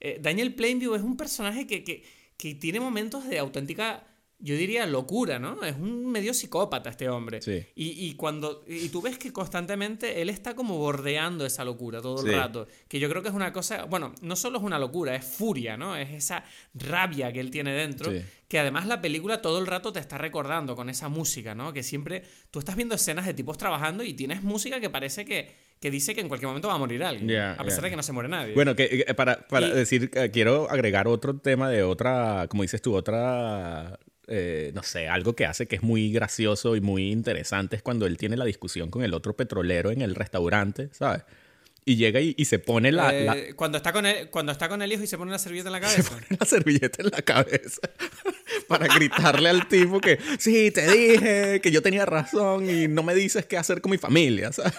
[0.00, 2.02] eh, Daniel Plainview es un personaje que, que,
[2.36, 4.04] que tiene momentos de auténtica,
[4.44, 5.62] yo diría, locura, ¿no?
[5.62, 7.40] Es un medio psicópata este hombre.
[7.40, 7.64] Sí.
[7.76, 12.20] Y, y cuando y tú ves que constantemente él está como bordeando esa locura todo
[12.24, 12.36] el Sí.
[12.36, 12.66] rato.
[12.88, 15.76] Que yo creo que es una cosa, bueno, no solo es una locura, es furia,
[15.76, 15.94] ¿no?
[15.96, 18.10] Es esa rabia que él tiene dentro.
[18.10, 18.20] Sí.
[18.48, 21.72] Que además la película todo el rato te está recordando con esa música, ¿no?
[21.72, 25.50] Que siempre tú estás viendo escenas de tipos trabajando y tienes música que parece que,
[25.80, 27.30] que dice que en cualquier momento va a morir alguien.
[27.40, 28.54] A pesar de que no se muere nadie.
[28.54, 32.62] Bueno, que eh, para, para Y- decir, eh, quiero agregar otro tema de otra, como
[32.62, 37.10] dices tú, otra, eh, no sé, algo que hace que es muy gracioso y muy
[37.10, 41.22] interesante es cuando él tiene la discusión con el otro petrolero en el restaurante, ¿sabes?
[41.84, 44.68] Y llega y, y se pone la, Eh, la- Cuando, está con el, cuando está
[44.68, 46.10] con el hijo y se pone una servilleta en la se cabeza.
[46.14, 47.80] pone la servilleta en la cabeza
[48.68, 53.14] para gritarle al tipo que, sí, te dije que yo tenía razón y no me
[53.16, 54.74] dices qué hacer con mi familia, ¿sabes?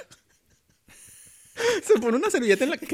[1.84, 2.88] Se pone una servilleta en la que...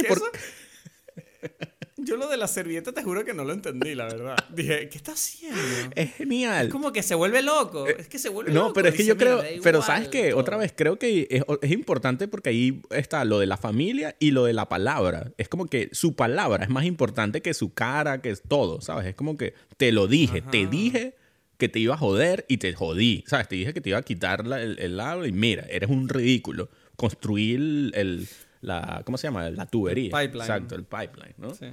[2.03, 2.09] ¿Qué?
[2.09, 4.35] Yo lo de la servilleta te juro que no lo entendí, la verdad.
[4.49, 5.59] Dije, ¿qué está haciendo?
[5.95, 6.67] Es genial.
[6.67, 7.87] Es como que se vuelve loco.
[7.87, 8.73] Es que se vuelve No, loco.
[8.73, 10.39] pero es que Dice, yo "Mira, creo, da pero igual sabes que todo".
[10.39, 14.31] otra vez creo que es, es importante porque ahí está lo de la familia y
[14.31, 15.31] lo de la palabra.
[15.37, 19.07] Es como que su palabra es más importante que su cara, que es todo, ¿sabes?
[19.07, 20.69] Es como que te lo dije, te Ajá.
[20.69, 21.15] dije
[21.57, 23.47] que te iba a joder y te jodí, ¿sabes?
[23.49, 26.07] Te dije que te iba a quitar la- el, el lado y mira, eres un
[26.07, 26.69] ridículo.
[26.95, 28.27] Construí el, el-
[28.61, 29.49] la, ¿cómo se llama?
[29.49, 30.09] La tubería.
[30.11, 30.41] pipeline.
[30.41, 31.53] Exacto, el pipeline, ¿no?
[31.53, 31.67] Sí.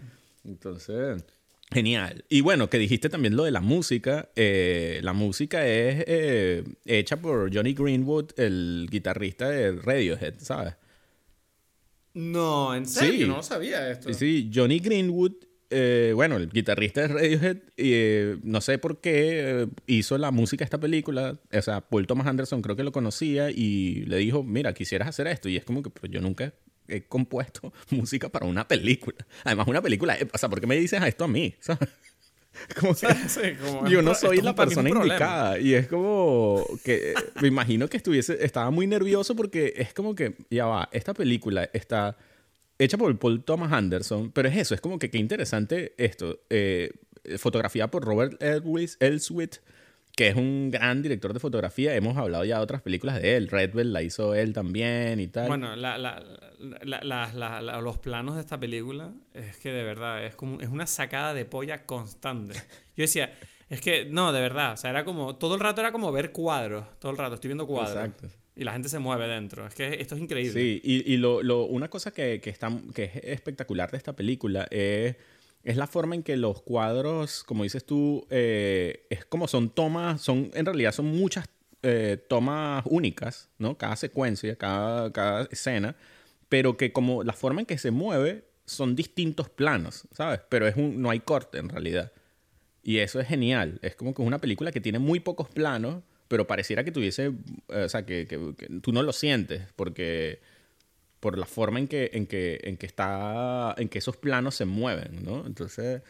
[0.44, 1.25] Entonces,
[1.72, 2.25] genial.
[2.29, 4.31] Y bueno, que dijiste también lo de la música.
[4.37, 10.75] eh, la música es eh, hecha por Johnny Greenwood, el guitarrista de Radiohead, ¿sabes?
[12.14, 13.33] No, en serio, Sí.
[13.33, 14.12] no sabía esto.
[14.14, 15.33] Sí, Johnny Greenwood,
[15.68, 20.61] eh, bueno, el guitarrista de Radiohead, eh, no sé por qué eh, hizo la música
[20.61, 21.38] de esta película.
[21.53, 25.27] O sea, Paul Thomas Anderson creo que lo conocía y le dijo, mira, quisieras hacer
[25.27, 25.51] esto.
[25.51, 26.55] Y es como que, pero yo nunca
[26.88, 29.16] he compuesto música para una película.
[29.44, 31.55] Además, una película, eh, o sea, ¿por qué me dices esto a mí?
[31.61, 31.88] ¿Sabes?
[32.81, 35.59] Como que- Sí, como- yo no soy la persona indicada.
[35.59, 40.37] Y es como que me imagino que estuviese, estaba muy nervioso porque es como que,
[40.51, 42.16] ya va, esta película está
[42.79, 46.40] hecha por Paul Thomas Anderson, pero es eso, es como que qué interesante esto.
[46.51, 46.90] eh,
[47.38, 49.57] fotografía por Robert Elwis, Elswit,
[50.16, 51.94] que es un gran director de fotografía.
[51.94, 53.48] Hemos hablado ya de otras películas de él.
[53.48, 55.46] Red la hizo él también y tal.
[55.46, 56.22] Bueno, la- la-
[57.61, 61.35] la- los planos de esta película es que de verdad es como es una sacada
[61.35, 62.55] de polla constante.
[62.96, 63.33] Yo decía,
[63.68, 66.33] es que no, de verdad, o sea, era como todo el rato era como ver
[66.33, 68.29] cuadros, todo el rato estoy viendo cuadros Exacto.
[68.57, 69.66] y la gente se mueve dentro.
[69.66, 70.52] Es que esto es increíble.
[70.61, 74.14] Sí, y, y lo, lo- una cosa que, que, está, que es espectacular de esta
[74.14, 75.16] película es,
[75.66, 80.22] es la forma en que los cuadros, como dices tú, eh, es como son tomas,
[80.22, 81.48] son en realidad son muchas
[81.83, 83.76] eh, tomas únicas, ¿no?
[83.76, 85.96] Cada secuencia, cada, cada escena,
[86.48, 90.40] pero que como la forma en que se mueve son distintos planos, ¿sabes?
[90.48, 92.12] Pero es un, no hay corte en realidad.
[92.83, 93.79] Y eso es genial.
[93.83, 97.33] Es como que es una película que tiene muy pocos planos, pero pareciera que tuviese,
[97.68, 100.40] eh, o sea, que, que- que tú no lo sientes, porque
[101.26, 104.64] por la forma en que, en que, en que está, en que esos planos se
[104.64, 105.44] mueven, ¿no?
[105.44, 106.00] Entonces,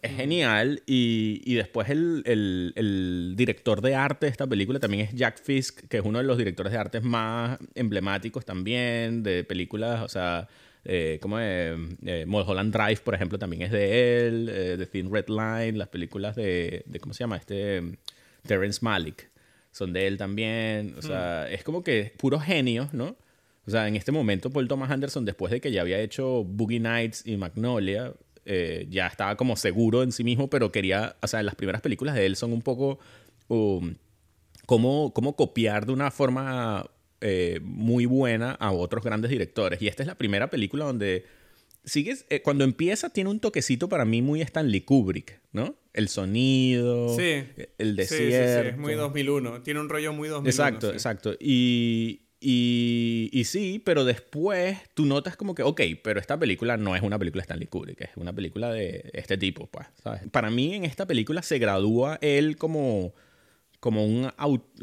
[0.00, 0.80] es genial.
[0.86, 5.42] Y, y después el, el- el director de arte de esta película también es Jack
[5.42, 10.08] Fisk, que es uno de los directores de arte más emblemáticos también, de películas, o
[10.08, 10.46] sea,
[10.84, 11.74] eh, como eh,
[12.06, 15.88] eh, Mulholland Drive, por ejemplo, también es de él, eh, The Thin Red Line, las
[15.88, 17.36] películas de, de ¿cómo se llama?
[17.36, 17.82] Este,
[18.46, 19.28] Terrence Malick,
[19.72, 23.16] son de él también, o sea, es como que puros genios, ¿no?
[23.70, 26.80] O sea, en este momento Paul Thomas Anderson, después de que ya había hecho Boogie
[26.80, 28.12] Nights y Magnolia,
[28.44, 32.16] eh, ya estaba como seguro en sí mismo, pero quería, o sea, las primeras películas
[32.16, 32.98] de él son un poco
[33.48, 33.94] um,
[34.66, 39.80] cómo, cómo copiar de una forma eh, muy buena a otros grandes directores.
[39.82, 41.26] Y esta es la primera película donde
[41.84, 45.76] sigues, eh, cuando empieza tiene un toquecito para mí muy Stanley Kubrick, ¿no?
[45.92, 47.44] El sonido, Sí.
[47.78, 48.70] el Sí, sí, sí, desierto.
[48.70, 49.62] es muy 2001.
[49.62, 50.48] Tiene un rollo muy 2001.
[50.48, 50.94] Exacto, sí.
[50.94, 51.34] exacto.
[51.38, 56.96] Y, y, y sí, pero después tú notas como que, ok, pero esta película no
[56.96, 60.22] es una película de Stanley Kubrick, es una película de este tipo, pues, ¿sabes?
[60.30, 63.12] Para mí en esta película se gradúa él como,
[63.78, 64.30] como, un,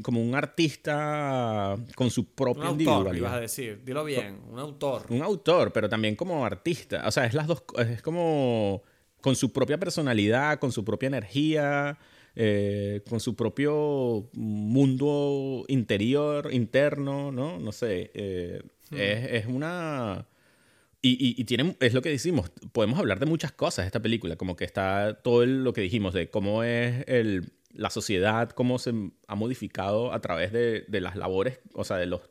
[0.04, 3.15] como un artista con su Un propia autor, individualidad.
[3.15, 3.82] ibas a decir.
[3.84, 4.39] Dilo bien.
[4.52, 5.06] Un autor.
[5.10, 7.08] Un autor, pero también como artista.
[7.08, 8.84] O sea, es las dos, es como
[9.22, 11.98] con su propia personalidad, con su propia energía,
[12.39, 17.60] eh, con su propio mundo interior, interno, ¿no?
[17.60, 18.12] No sé.
[18.13, 20.28] eh, es, es una...
[21.02, 24.36] Y, y, y tiene, es lo que decimos, podemos hablar de muchas cosas esta película,
[24.36, 28.93] como que está todo lo que dijimos de cómo es el, la sociedad, cómo se
[29.28, 32.21] ha modificado a través de, de las labores, o sea, de los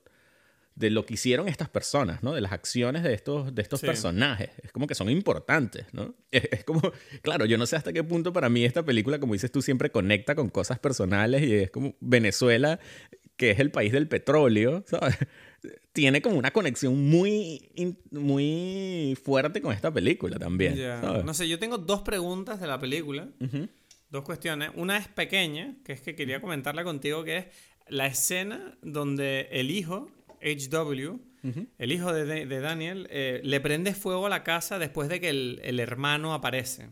[0.76, 2.32] de lo que hicieron estas personas, ¿no?
[2.34, 3.86] De las acciones de estos, de estos Sí.
[3.86, 4.50] personajes.
[4.62, 6.14] Es como que son importantes, ¿no?
[6.30, 6.80] Es, es como,
[7.22, 9.90] claro, yo no sé hasta qué punto para mí esta película, como dices tú, siempre
[9.90, 12.78] conecta con cosas personales y es como Venezuela,
[13.36, 15.16] que es el país del petróleo, ¿sabes?
[15.92, 17.70] Tiene como una conexión muy,
[18.10, 20.76] muy fuerte con esta película también.
[21.24, 23.28] No sé, yo tengo dos preguntas de la película.
[24.10, 24.70] Dos cuestiones.
[24.74, 27.46] Una es pequeña, que es que quería comentarla contigo, que es
[27.88, 30.10] la escena donde el hijo,
[30.46, 31.20] HW,
[31.78, 35.60] el hijo de, Daniel, eh, le prende fuego a la casa después de que el,
[35.64, 36.88] el hermano aparece.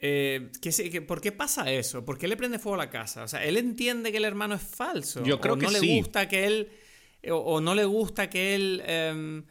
[0.00, 2.04] Eh, ¿qué se- qué- ¿Por qué pasa eso?
[2.04, 3.24] ¿Por qué le prende fuego a la casa?
[3.24, 5.24] O sea, él entiende que el hermano es falso.
[5.24, 6.68] Yo creo o que no le gusta que él.
[7.30, 8.82] O, o no le gusta que él.
[8.86, 9.44] em,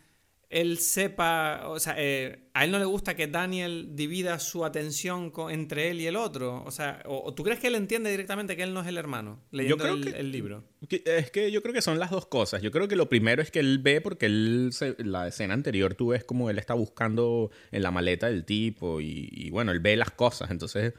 [0.50, 1.64] él sepa.
[1.68, 6.00] O sea, eh, a él no le gusta que Daniel divida su atención entre él
[6.02, 6.64] y el otro.
[6.66, 9.42] O sea, o, tú crees que él entiende directamente que él no es el hermano,
[9.52, 10.64] leyendo creo el, que- el libro.
[10.88, 12.62] Que- Es que yo creo que son las dos cosas.
[12.62, 15.94] Yo creo que lo primero es que él ve, porque él se- la escena anterior
[15.96, 19.80] tú ves como él está buscando en la maleta del tipo y, y bueno, él
[19.80, 20.50] ve las cosas.
[20.52, 20.94] Entonces,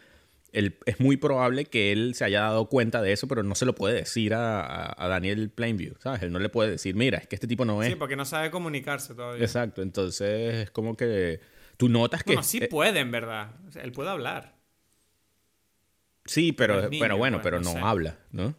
[0.52, 3.66] él, es muy probable que él se haya dado cuenta de eso, pero no se
[3.66, 6.22] lo puede decir a, a- a Daniel Plainview, ¿sabes?
[6.22, 7.88] Él no le puede decir, mira, es que este tipo no es.
[7.90, 9.44] Sí, porque no sabe comunicarse todavía.
[9.44, 11.40] Exacto, entonces es como que
[11.76, 12.30] tú notas que...
[12.32, 13.52] Bueno, sí eh, puede, en verdad.
[13.68, 14.54] O sea, él puede hablar.
[16.24, 17.78] sí, pero, pero es niño, pero bueno, pues, pero no no sé.
[17.78, 18.54] habla, ¿no?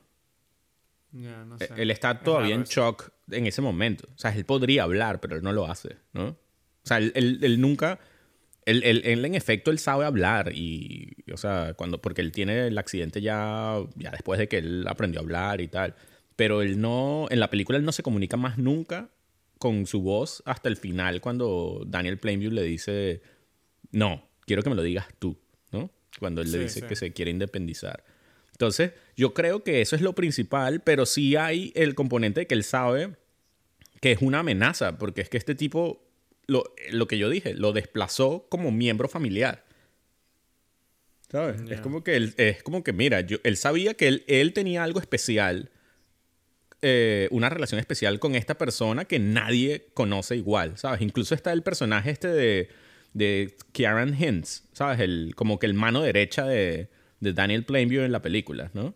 [1.11, 1.73] Ya, no Eh, sé.
[1.77, 4.07] Él está Es todavía en shock en ese momento.
[4.13, 6.27] O sea, él podría hablar, pero él no lo hace, ¿no?
[6.29, 6.37] O
[6.83, 7.99] sea, él, él- él nunca...
[8.70, 12.67] Él, él- él, en efecto, él sabe hablar y, o sea, cuando, porque él tiene
[12.67, 15.95] el accidente ya, ya después de que él aprendió a hablar y tal.
[16.36, 19.09] Pero él no, en la película él no se comunica más nunca
[19.57, 23.22] con su voz hasta el final cuando Daniel Plainview le dice,
[23.91, 25.38] no, quiero que me lo digas tú,
[25.72, 25.89] ¿no?
[26.20, 26.86] Cuando él le Sí, dice sí.
[26.88, 28.03] que se quiere independizar.
[28.51, 32.55] Entonces, yo creo que eso es lo principal, pero sí hay el componente de que
[32.55, 33.15] él sabe
[34.01, 36.09] que es una amenaza, porque es que este tipo,
[36.50, 39.66] lo, lo que yo dije, lo desplazó como miembro familiar.
[41.32, 41.62] ¿Sabes?
[41.70, 44.84] Es como que él, es como que, mira, yo, él sabía que él, él tenía
[44.84, 45.70] algo especial,
[46.82, 51.02] eh, una relación especial con esta persona que nadie conoce igual, ¿sabes?
[51.02, 52.70] Incluso está el personaje este de,
[53.14, 55.00] de Kieran Hintz, ¿sabes?
[55.00, 56.89] El, como que el mano derecha de,
[57.20, 58.95] de Daniel Plainview en la película, ¿no?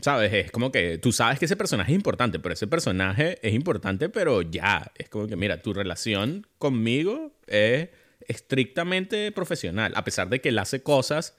[0.00, 0.32] ¿Sabes?
[0.32, 4.08] Es como que tú sabes que ese personaje es importante, pero ese personaje es importante,
[4.08, 4.90] pero ya.
[4.96, 7.88] Es como que, mira, tu relación conmigo es
[8.28, 11.36] estrictamente profesional, a pesar de que él hace cosas.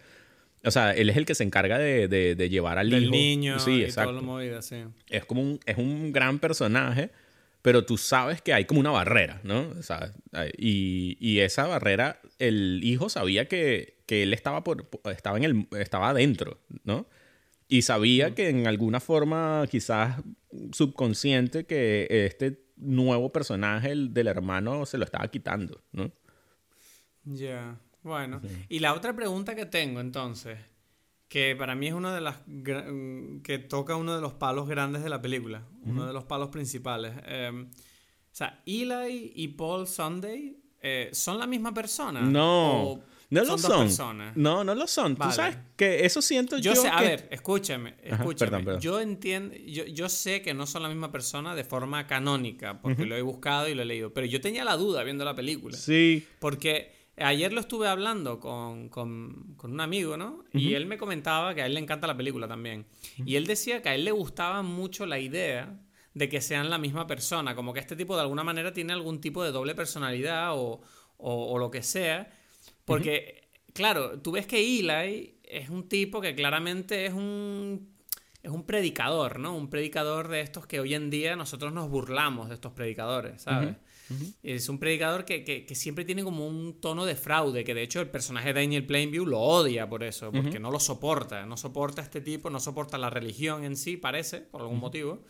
[0.66, 3.12] O sea, él es el que se encarga de, de- de llevar al Del hijo.
[3.12, 4.22] niño Sí, y exacto.
[4.22, 4.84] movida, sí.
[5.10, 7.10] Es como un, es un gran personaje,
[7.62, 9.70] pero tú sabes que hay como una barrera, ¿no?
[9.78, 10.14] O sea,
[10.58, 15.68] y, y esa barrera, el hijo sabía que, que él estaba, por, estaba, en el,
[15.80, 17.08] estaba adentro, ¿no?
[17.68, 20.22] Y sabía que en alguna forma, quizás
[20.72, 26.12] subconsciente, que este nuevo personaje el del hermano se lo estaba quitando, ¿no?
[27.24, 28.42] Ya, bueno.
[28.70, 30.60] Y la otra pregunta que tengo entonces,
[31.28, 32.38] que para mí es una de las
[33.44, 37.14] que toca uno de los palos grandes de la película, uno de los palos principales.
[37.26, 42.22] Eh, o sea, Eli y Paul Sunday eh, son la misma persona.
[42.22, 43.04] No, ¿O
[43.42, 43.80] no lo dos son.
[43.88, 44.36] personas?
[44.38, 45.16] No, no lo son.
[45.16, 45.32] Vale.
[45.32, 46.74] Tú sabes que eso siento yo.
[46.74, 48.50] Yo sé, a que- ver, escúchame, Ajá, escúchame.
[48.52, 48.82] perdón, perdón.
[48.82, 53.06] Yo entiendo, yo, yo sé que no son la misma persona de forma canónica, porque
[53.06, 55.78] lo he buscado y lo he leído, pero yo tenía la duda viendo la película.
[55.78, 56.26] Sí.
[56.40, 60.44] Porque ayer lo estuve hablando con, con- con un amigo, ¿no?
[60.52, 62.86] Y él me comentaba que a él le encanta la película también.
[63.26, 65.80] Y él decía que a él le gustaba mucho la idea
[66.16, 69.20] de que sean la misma persona, como que este tipo de alguna manera tiene algún
[69.20, 70.82] tipo de doble personalidad o,
[71.18, 72.32] o- o lo que sea.
[72.86, 77.92] Porque, claro, tú ves que Eli es un tipo que claramente es un
[78.42, 79.56] es un predicador, ¿no?
[79.56, 83.78] Un predicador de estos que hoy en día nosotros nos burlamos de estos predicadores, ¿sabes?
[84.44, 87.84] Es un predicador que, que- que siempre tiene como un tono de fraude, que de
[87.84, 91.56] hecho el personaje de Daniel Plainview lo odia por eso, porque no lo soporta, no
[91.56, 95.24] soporta a este tipo, no soporta la religión en sí, parece, por algún motivo,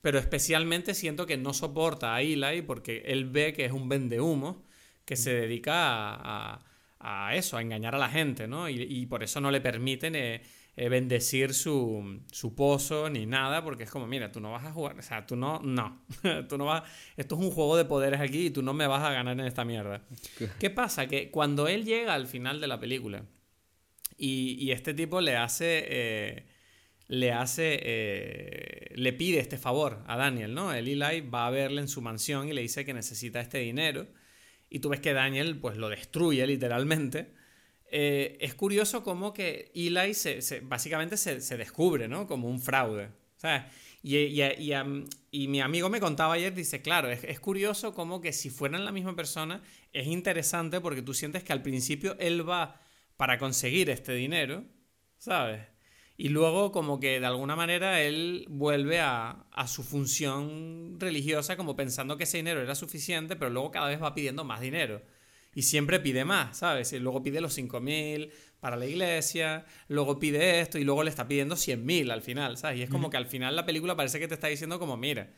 [0.00, 4.64] pero especialmente siento que no soporta a Eli porque él ve que es un vendehumo
[5.04, 6.64] que se dedica a, a-
[7.00, 8.68] a eso, a engañar a la gente, ¿no?
[8.68, 10.42] Y, y por eso no le permiten eh,
[10.76, 14.72] eh, bendecir su, su pozo ni nada, porque es como, mira, tú no vas a
[14.72, 16.04] jugar, o sea, tú no, no,
[16.48, 16.82] tú no vas,
[17.16, 19.46] esto es un juego de poderes aquí y tú no me vas a ganar en
[19.46, 20.02] esta mierda.
[20.60, 21.06] ¿Qué pasa?
[21.06, 23.24] Que cuando él llega al final de la película
[24.16, 25.84] y, y este tipo le hace...
[25.88, 26.46] eh,
[27.08, 30.72] le hace, eh, le pide este favor a Daniel, ¿no?
[30.72, 34.06] El Eli va a verle en su mansión y le dice que necesita este dinero.
[34.70, 37.32] Y tú ves que Daniel, pues, lo destruye literalmente.
[37.90, 42.26] Eh, es curioso cómo que Eli se, básicamente se, descubre, ¿no?
[42.26, 43.10] Como un fraude.
[43.36, 43.62] ¿sabes?
[44.02, 44.72] Y, y- y,
[45.30, 48.84] y mi amigo me contaba ayer, dice, claro, es, es curioso como que si fueran
[48.84, 49.62] la misma persona,
[49.92, 52.80] es interesante porque tú sientes que al principio él va
[53.16, 54.64] para conseguir este dinero,
[55.18, 55.60] ¿sabes?
[56.22, 61.76] Y luego como que de alguna manera él vuelve a, a su función religiosa como
[61.76, 65.00] pensando que ese dinero era suficiente, pero luego cada vez va pidiendo más dinero.
[65.54, 66.92] Y siempre pide más, ¿sabes?
[66.92, 71.26] Y luego pide los 5.000 para la iglesia, luego pide esto y luego le está
[71.26, 72.80] pidiendo 100.000 al final, ¿sabes?
[72.80, 75.30] Y es como que al final la película parece que te está diciendo como, mira,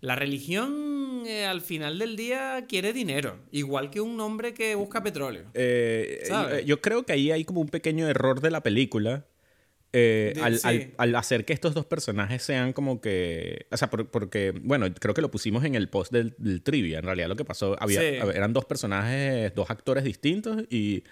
[0.00, 5.02] la religión eh, al final del día quiere dinero, igual que un hombre que busca
[5.02, 5.50] petróleo.
[5.54, 6.64] Eh, ¿Sabes?
[6.64, 9.26] yo creo que ahí hay como un pequeño error de la película.
[9.92, 10.66] Eh, De- al, sí.
[10.68, 13.66] al- al hacer que estos dos personajes sean como que.
[13.70, 16.98] O sea, por- porque, bueno, creo que lo pusimos en el post del, del trivia.
[16.98, 18.06] En realidad, lo que pasó, había, Sí.
[18.34, 20.62] eran dos personajes, dos actores distintos.
[20.70, 21.02] Y,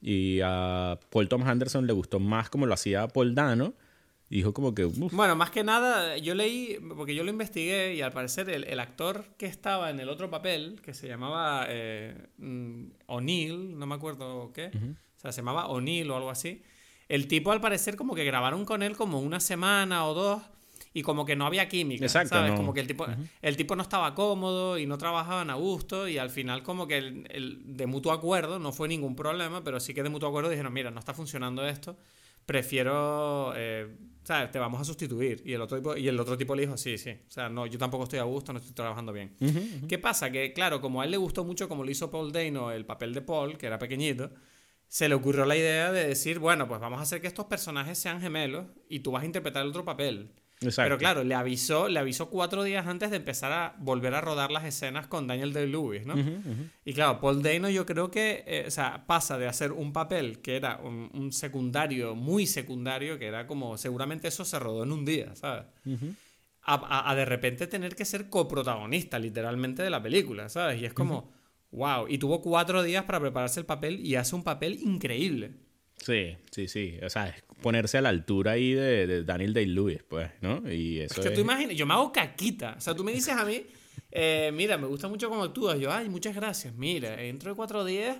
[0.00, 3.74] y a Paul Thomas Anderson le gustó más como lo hacía Paul Dano.
[4.30, 4.84] Y dijo como que.
[4.86, 8.64] "Uf, Bueno, más que nada, yo leí, porque yo lo investigué y al parecer el,
[8.64, 13.86] el actor que estaba en el otro papel, que se llamaba eh, mm, O'Neill, no
[13.86, 16.62] me acuerdo qué, o sea, se llamaba O'Neill o algo así,
[17.08, 20.42] el tipo al parecer como que grabaron con él como una semana o dos
[20.96, 22.52] y como que no había química, Exacto, ¿sabes?
[22.52, 22.56] no.
[22.56, 23.06] Como que el tipo,
[23.42, 26.98] el tipo no estaba cómodo y no trabajaban a gusto y al final como que
[26.98, 30.50] el, el- de mutuo acuerdo, no fue ningún problema, pero sí que de mutuo acuerdo
[30.50, 31.96] dijeron, mira, no está funcionando esto,
[32.46, 33.88] prefiero, eh,
[34.22, 34.50] ¿sabes?
[34.52, 35.42] Te vamos a sustituir.
[35.44, 37.10] Y el, otro tipo, y el otro tipo le dijo, sí, sí.
[37.10, 39.34] O sea, no, yo tampoco estoy a gusto, no estoy trabajando bien.
[39.88, 40.30] ¿Qué pasa?
[40.30, 43.12] Que, claro, como a él le gustó mucho como lo hizo Paul Dano, el papel
[43.14, 44.30] de Paul, que era pequeñito,
[44.94, 47.98] se le ocurrió la idea de decir, bueno, pues vamos a hacer que estos personajes
[47.98, 50.30] sean gemelos y tú vas a interpretar el otro papel.
[50.76, 54.52] Pero claro, le avisó, le avisó cuatro días antes de empezar a volver a rodar
[54.52, 56.14] las escenas con Daniel Day-Lewis, ¿no?
[56.84, 60.40] Y claro, Paul Dano yo creo que, eh, o sea, pasa de hacer un papel
[60.40, 65.04] que era un, secundario, muy secundario, que era como, seguramente eso se rodó en un
[65.04, 65.64] día, ¿sabes?
[66.62, 70.80] a, a, de repente tener que ser coprotagonista, literalmente, de la película, ¿sabes?
[70.80, 71.33] Y es como,
[71.74, 75.52] wow, y tuvo cuatro días para prepararse el papel y hace un papel increíble.
[75.96, 76.98] Sí, sí, sí.
[77.02, 80.70] O sea, es ponerse a la altura ahí de, Daniel Day-Lewis, pues, ¿no?
[80.70, 82.74] Y eso es que tú imaginas, yo me hago caquita.
[82.76, 83.64] O sea, tú me dices a mí,
[84.10, 85.78] eh, mira, me gusta mucho cómo actúas.
[85.78, 86.74] Yo, ay, muchas gracias.
[86.74, 88.18] Mira, dentro de cuatro días,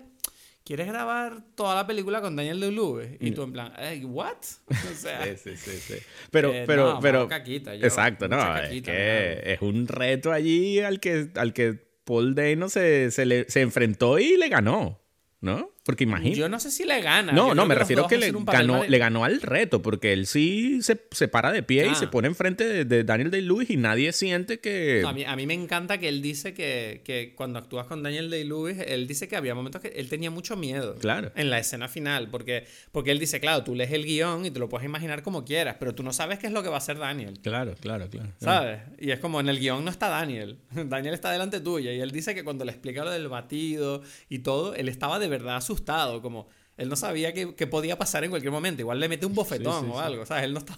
[0.65, 3.19] ¿quieres grabar toda la película con Daniel Day-Lewis?
[3.21, 3.73] Y tú en plan,
[4.05, 4.39] ¿what?
[4.91, 5.95] O sea, sí, sí, sí,
[6.31, 7.29] Pero, eh, pero, pero...
[7.29, 12.69] Caquita, exacto, no, es que es un reto allí al que, al que Paul Dano
[12.69, 15.01] se, se, le, se enfrentó y le ganó,
[15.41, 15.74] ¿no?
[15.85, 16.39] Porque imagínate.
[16.39, 17.33] Yo no sé si le gana.
[17.33, 20.81] No, no, me refiero a que le ganó, le ganó al reto, porque él sí
[20.81, 22.11] se, se para de pie y se ah.
[22.11, 25.03] pone enfrente de, Daniel Day-Lewis y nadie siente que.
[25.07, 28.31] a, mí, a, mí, me encanta que él dice que, que cuando actúas con Daniel
[28.31, 30.95] Day-Lewis, él dice que había momentos que él tenía mucho miedo.
[30.97, 31.33] Claro.
[31.37, 34.59] En la escena final, porque, porque él dice, claro, tú lees el guion y te
[34.59, 36.79] lo puedes imaginar como quieras, pero tú no sabes qué es lo que va a
[36.79, 37.39] hacer Daniel.
[37.43, 38.31] Claro, claro, claro.
[38.41, 38.81] ¿Sabes?
[38.99, 40.57] Y es como en el guion no está Daniel.
[40.71, 44.39] Daniel está delante tuya y él dice que cuando le explica lo del batido y
[44.39, 45.74] todo, él estaba de verdad asustado,
[46.23, 48.83] como él no sabía que, podía pasar en cualquier momento.
[48.83, 50.27] Igual le mete un bofetón o algo.
[50.27, 50.45] ¿sabes?
[50.45, 50.77] Él, no está,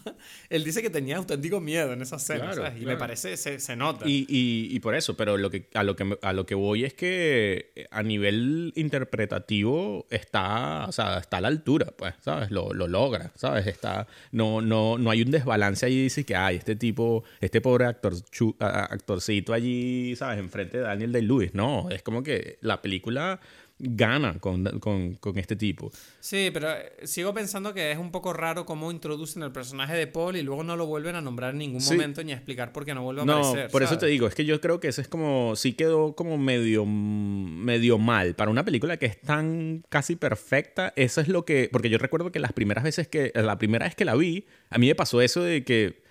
[0.51, 2.53] él dice que tenía auténtico miedo en esa escena.
[2.79, 4.07] Y me parece, se, se nota.
[4.07, 6.93] Y, y, por eso, pero lo que, a, lo que, a lo que voy es
[6.93, 12.51] que eh, a nivel interpretativo está, o sea, está a la altura, pues, ¿sabes?
[12.51, 13.67] Lo, lo logra, ¿sabes?
[13.67, 16.03] Está, no, no, no hay un desbalance allí.
[16.03, 18.13] Dice que, ay, este tipo, este pobre actor,
[18.59, 20.39] actorcito allí, ¿sabes?
[20.39, 21.55] Enfrente de Daniel Day-Lewis.
[21.55, 23.41] No, es como que la película
[23.79, 25.91] gana con, con, con, este tipo.
[26.21, 30.07] Sí, pero eh, sigo pensando que es un poco raro cómo introducen el personaje de
[30.07, 32.87] Paul y luego no lo vuelven a nombrar en ningún momento ni a explicar por
[32.87, 33.65] qué no vuelve a aparecer.
[33.65, 36.15] No, por eso te digo, es que yo creo que eso es como, sí quedó
[36.15, 38.35] como medio, medio mal.
[38.35, 42.33] Para una película que es tan casi perfecta, eso es lo que, porque yo recuerdo
[42.33, 45.21] que las primeras veces que, la primera vez que la vi, a mí me pasó
[45.21, 46.03] eso de que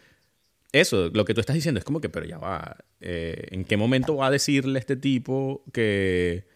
[0.72, 3.78] eso, lo que tú estás diciendo es como que, pero ya va, eh, ¿en qué
[3.78, 6.54] momento va a decirle este tipo que,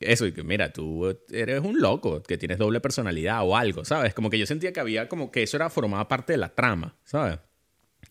[0.00, 4.14] eso, y que mira, tú eres un loco, que tienes doble personalidad o algo, ¿sabes?
[4.14, 6.96] Como que yo sentía que había como que eso era formaba parte de la trama,
[7.04, 7.38] ¿sabes?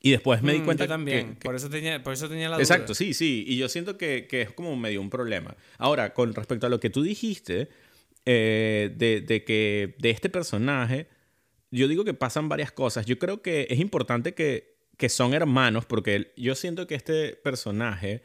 [0.02, 1.36] Y después me di mm, cuenta también.
[1.36, 2.64] por, eso tenía, por eso tenía la duda.
[2.64, 3.44] Exacto, sí, sí.
[3.48, 5.56] Y yo siento que, que, es como medio un problema.
[5.78, 7.70] Ahora, con respecto a lo que tú dijiste,
[8.26, 11.08] eh, de, de, que de este personaje,
[11.72, 13.06] yo digo que pasan varias cosas.
[13.06, 18.22] Yo creo que es importante que, que son hermanos, porque yo siento que este personaje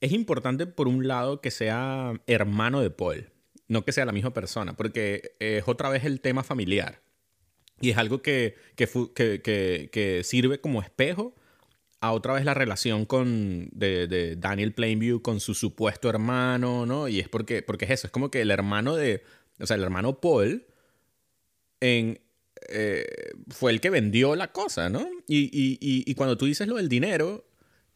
[0.00, 3.30] es importante por un lado que sea hermano de Paul,
[3.68, 7.00] no que sea la misma persona, porque es otra vez el tema familiar.
[7.80, 11.34] Y es algo que, que, sirve como espejo
[12.00, 17.08] a otra vez la relación con, de, Daniel Plainview con su supuesto hermano, ¿no?
[17.08, 19.22] Y es porque, porque es eso, es como que el hermano de,
[19.60, 20.66] o sea, el hermano Paul
[21.80, 22.20] en,
[22.68, 23.06] eh,
[23.48, 25.06] fue el que vendió la cosa, ¿no?
[25.26, 27.46] Y, y, cuando tú dices lo del dinero,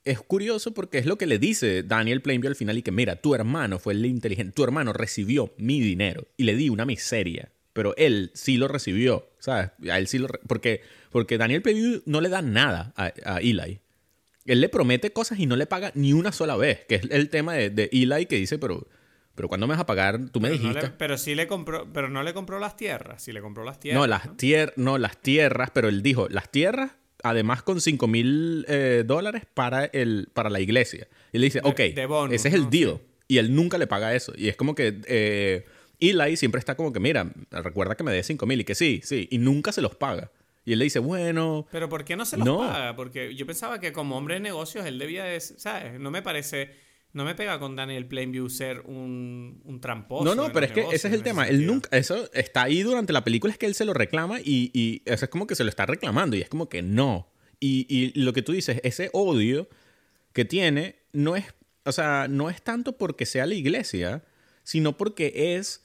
[0.05, 3.17] es curioso porque es lo que le dice Daniel Plainview al final y que mira,
[3.17, 7.53] tu hermano fue el inteligente, tu hermano recibió mi dinero y le di una miseria,
[7.73, 9.71] pero él sí lo recibió, ¿sabes?
[9.91, 13.81] A él sí lo porque porque Daniel Plainview no le da nada a, Eli.
[14.47, 17.29] Él le promete cosas y no le paga ni una sola vez, que es el
[17.29, 18.87] tema de, Eli que dice, pero
[19.35, 20.31] pero cuando me vas a pagar?
[20.31, 20.91] Tú me dijiste.
[20.99, 24.01] pero sí le compró, pero no le compró las tierras, sí le compró las tierras.
[24.01, 24.29] No, las
[24.77, 26.93] no, las tierras, pero él dijo, las tierras
[27.23, 31.09] además con 5 mil eh, dólares para, el, para la iglesia.
[31.33, 31.81] Y le dice, ok,
[32.31, 32.99] ese es el deal.
[33.29, 34.33] Y él nunca le paga eso.
[34.37, 35.65] Y es como que eh,
[36.01, 39.01] Eli siempre está como que, mira, recuerda que me dé 5 mil y que sí,
[39.05, 39.29] sí.
[39.31, 40.31] Y nunca se los paga.
[40.65, 41.67] Y él le dice, bueno...
[41.71, 42.97] Pero ¿por qué no se los paga?
[42.97, 45.41] Porque yo pensaba que como hombre de negocios él debía de...
[45.41, 45.99] ¿Sabes?
[45.99, 46.90] No me parece...
[47.13, 50.25] No me pega con Daniel Plainview ser un, un tramposo.
[50.25, 51.49] No, no, pero es que ese es el tema.
[51.49, 54.71] Él nunca, eso está ahí durante la película, es que él se lo reclama y,
[54.73, 57.33] y eso es como que se lo está reclamando y es como que no.
[57.59, 59.69] Y, y lo que tú dices, ese odio
[60.33, 61.47] que tiene no es,
[61.85, 64.23] o sea, no es tanto porque sea la iglesia,
[64.63, 65.85] sino porque es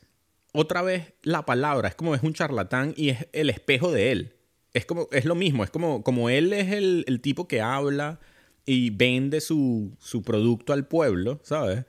[0.54, 4.36] otra vez la palabra, es como es un charlatán y es el espejo de él.
[4.74, 8.20] Es como, es lo mismo, es como, como él es el, el tipo que habla
[8.66, 11.86] y vende su, su producto al pueblo, ¿sabes?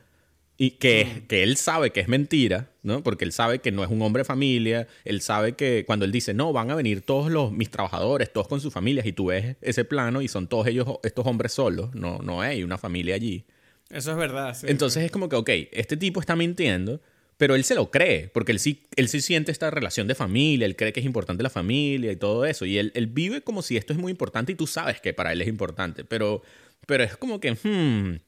[0.59, 3.03] y que, que él sabe que es mentira, ¿no?
[3.03, 6.13] Porque él sabe que no es un hombre de familia, él sabe que cuando él
[6.13, 9.27] dice, no, van a venir todos los, mis trabajadores, todos con sus familias, y tú
[9.27, 13.15] ves ese plano y son todos ellos, estos hombres solos, no, no hay una familia
[13.15, 13.45] allí.
[13.91, 14.67] Eso es verdad, sí.
[14.69, 17.03] Entonces es como que, ok, este tipo está mintiendo,
[17.37, 20.65] pero él se lo cree, porque él sí, él sí siente esta relación de familia,
[20.65, 23.61] él cree que es importante la familia y todo eso, y él, él vive como
[23.61, 26.43] si esto es muy importante y tú sabes que para él es importante, pero,
[26.87, 28.21] pero es como que, hmm,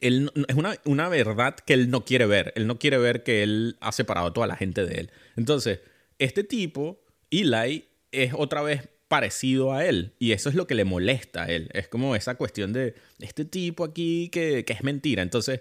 [0.00, 3.42] él, es una, una verdad que él no quiere ver, él no quiere ver que
[3.42, 5.10] él ha separado a toda la gente de él.
[5.36, 5.80] Entonces,
[6.18, 7.00] este tipo,
[7.30, 10.14] Eli, es otra vez parecido a él.
[10.18, 11.68] Y eso es lo que le molesta a él.
[11.72, 15.22] Es como esa cuestión de este tipo aquí que, que es mentira.
[15.22, 15.60] Entonces,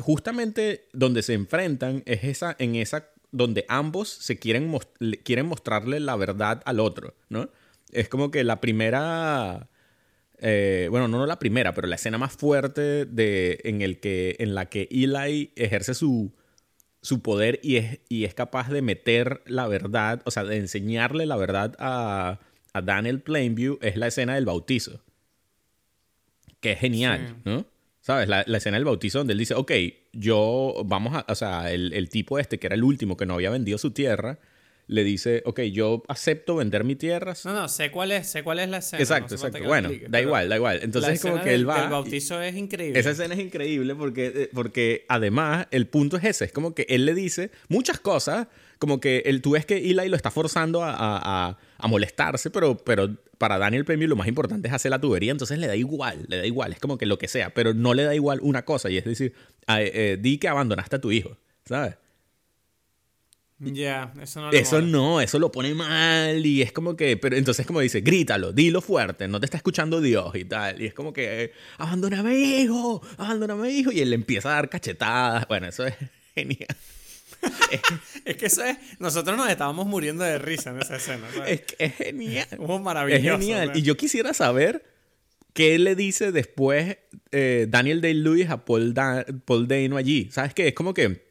[0.00, 4.72] justamente donde se enfrentan es esa, en esa donde ambos se quieren,
[5.22, 7.50] quieren mostrarle la verdad al otro, ¿no?
[7.92, 9.68] Es como que la primera,
[10.40, 14.36] eh, bueno, no, no la primera, pero la escena más fuerte de, en, el que,
[14.38, 16.32] en la que Eli ejerce su,
[17.02, 21.26] su poder y es, y es capaz de meter la verdad, o sea, de enseñarle
[21.26, 22.40] la verdad a,
[22.72, 25.02] a Daniel Plainview, es la escena del bautizo.
[26.60, 27.66] Que es genial, ¿no?
[28.00, 28.28] ¿Sabes?
[28.28, 29.72] La, escena del bautizo donde él dice, ok,
[30.12, 33.34] yo, vamos a, o sea, el, el, tipo este que era el último que no
[33.34, 34.38] había vendido su tierra,
[34.88, 37.34] le dice, ok, yo acepto vender mi tierra.
[37.44, 39.02] No, no, sé cuál es, sé cuál es la escena.
[39.02, 39.62] Exacto, exacto.
[39.62, 40.80] Bueno, da igual, da igual.
[40.82, 41.84] Entonces es como que él va...
[41.84, 42.98] El bautizo es increíble.
[42.98, 46.86] Esa escena es increíble porque, eh, porque además el punto es ese, es como que
[46.88, 50.82] él le dice muchas cosas, como que él, tú ves que Eli lo está forzando
[50.82, 55.00] a, a, a molestarse, pero, pero para Daniel Premio lo más importante es hacer la
[55.00, 57.74] tubería, entonces le da igual, le da igual, es como que lo que sea, pero
[57.74, 59.34] no le da igual una cosa, y es decir,
[59.68, 61.96] eh, di que abandonaste a tu hijo, ¿sabes?
[63.60, 64.52] Ya, eso no.
[64.52, 68.52] Eso no, eso lo pone mal y es como que, pero entonces como dice, grítalo,
[68.52, 70.80] dilo fuerte, no te está escuchando Dios y tal.
[70.80, 73.90] Y es como que, abandóname hijo, abandóname hijo.
[73.90, 75.48] Y él le empieza a dar cachetadas.
[75.48, 75.94] Bueno, eso es
[76.36, 76.68] genial.
[78.24, 81.26] es que eso es, nosotros nos estábamos muriendo de risa en esa escena.
[81.46, 82.46] Es que es genial.
[82.52, 83.34] Es maravilloso.
[83.34, 83.72] Es genial.
[83.74, 84.84] Y yo quisiera saber
[85.52, 86.98] qué le dice después
[87.32, 88.94] eh, Daniel Day-Lewis a Paul,
[89.44, 90.28] Paul Dano allí.
[90.30, 90.68] ¿Sabes qué?
[90.68, 91.27] Es como que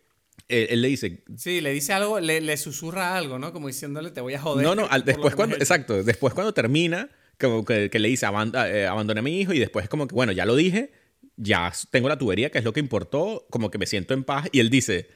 [0.50, 1.24] él, le dice.
[1.36, 3.52] Sí, le dice algo, le, le, susurra algo, ¿no?
[3.54, 4.66] Como diciéndole, te voy a joder.
[4.66, 5.56] No, no, después cuando.
[5.56, 9.84] Exacto, después cuando termina, como que, le dice, eh, abandone a mi hijo, y después
[9.84, 10.92] es como que, bueno, ya lo dije,
[11.36, 14.48] ya tengo la tubería, que es lo que importó, como que me siento en paz,
[14.52, 15.10] y él dice.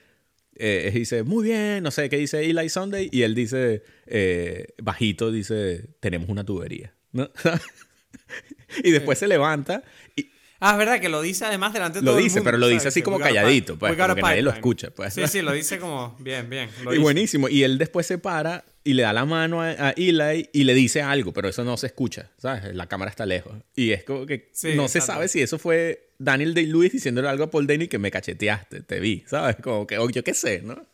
[0.64, 5.32] Eh, dice, muy bien, no sé qué dice Eli Sunday, y él dice, eh, bajito,
[5.32, 6.94] dice, tenemos una tubería.
[7.14, 7.32] ¿no?
[8.84, 9.84] y después se levanta
[10.16, 10.30] y,
[10.64, 12.58] Ah, es verdad que lo dice además delante de lo todo dice, el mundo, pero
[12.60, 15.12] lo dice así como calladito, pues, como que nadie lo escucha, pues.
[15.12, 16.70] Sí, sí, lo dice como bien, bien.
[16.94, 17.50] y buenísimo.
[17.50, 21.02] Y él después se para y le da la mano a, Eli y le dice
[21.02, 22.76] algo, pero eso no se escucha, ¿sabes?
[22.76, 23.54] La cámara está lejos.
[23.76, 27.50] Y es como que no se sabe si eso fue Daniel Day-Lewis diciéndole algo a
[27.50, 29.56] Paul Dano que me cacheteaste, te vi, ¿sabes?
[29.64, 30.86] Como que, o yo qué sé, ¿no?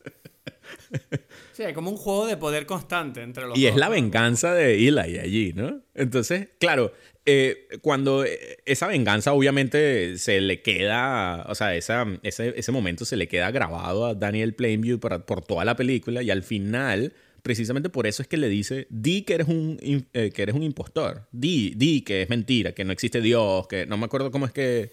[1.53, 4.87] Sí, hay como un juego de poder constante entre los Y es la venganza de
[4.87, 5.81] Eli allí, ¿no?
[5.95, 6.93] Entonces, claro,
[7.29, 13.03] eh, cuando eh, esa venganza obviamente se le queda, o sea, esa, ese, ese, momento
[13.03, 17.11] se le queda grabado a Daniel Plainview por, por toda la película y al final,
[17.43, 19.77] precisamente por eso es que le dice, di que eres un,
[20.13, 23.85] eh, que eres un impostor, di, di que es mentira, que no existe Dios, que
[23.85, 24.91] no me acuerdo cómo es que...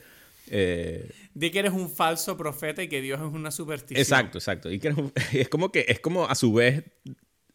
[1.34, 4.00] Di que eres un falso profeta y que Dios es una superstición.
[4.00, 4.72] Exacto, exacto.
[4.72, 4.92] Y que
[5.34, 6.82] es como que es como a su vez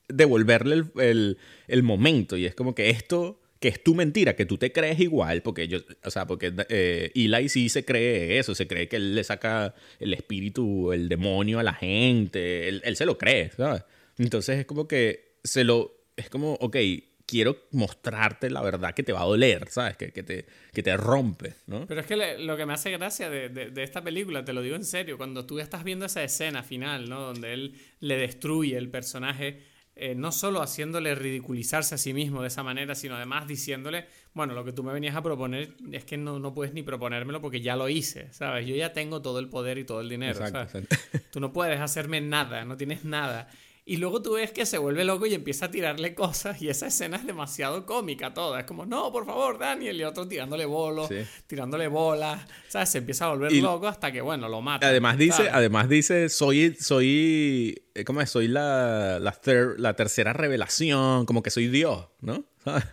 [0.07, 4.45] devolverle el, el, el momento y es como que esto que es tu mentira, que
[4.45, 8.55] tú te crees igual, porque yo, o sea, porque eh, Eli sí se cree eso,
[8.55, 13.05] se cree que él le saca el espíritu, el demonio a la gente, él, se
[13.05, 13.83] lo cree, ¿sabes?
[14.17, 16.77] Entonces es como que se lo, es como, ok,
[17.25, 19.97] quiero mostrarte la verdad que te va a doler, ¿sabes?
[19.97, 21.85] Que, que, te, que te rompe, ¿no?
[21.85, 24.61] Pero es que lo que me hace gracia de, de, de, esta película, te lo
[24.61, 27.19] digo en serio, cuando tú estás viendo esa escena final, ¿no?
[27.19, 29.59] Donde él le destruye el personaje
[29.99, 34.53] eh, no solo haciéndole ridiculizarse a sí mismo de esa manera, sino además diciéndole, bueno,
[34.53, 37.61] lo que tú me venías a proponer es que no, no puedes ni proponérmelo porque
[37.61, 38.65] ya lo hice, ¿sabes?
[38.65, 40.87] Yo ya tengo todo el poder y todo el dinero, ¿sabes?
[41.31, 43.49] Tú no puedes hacerme nada, no tienes nada.
[43.89, 46.85] Y luego tú ves que se vuelve loco y empieza a tirarle cosas y esa
[46.85, 48.59] escena es demasiado cómica toda.
[48.59, 49.99] Es como, no, por favor, Daniel.
[49.99, 51.09] Y otro tirándole bolos,
[51.47, 52.45] tirándole bolas.
[52.67, 52.89] ¿Sabes?
[52.89, 54.87] Se empieza a volver loco hasta que, bueno, lo mata.
[54.87, 58.29] Además dice, además dice, soy, soy, eh, ¿cómo es?
[58.29, 59.35] Soy la, la,
[59.77, 62.45] la tercera revelación, como que soy Dios, ¿no?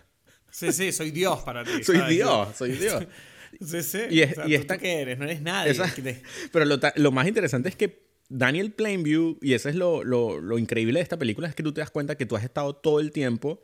[0.49, 1.83] Sí, sí, soy Dios para ti.
[1.83, 3.05] soy Dios, soy Dios.
[3.61, 3.99] Sí, sí.
[4.09, 5.19] Y, es, y ¿tú, qué eres?
[5.19, 5.75] No eres nadie.
[6.51, 10.99] Pero lo, lo más interesante es que Daniel Plainview, y eso es lo, lo, increíble
[10.99, 13.11] de esta película, es que tú te das cuenta que tú has estado todo el
[13.11, 13.61] tiempo,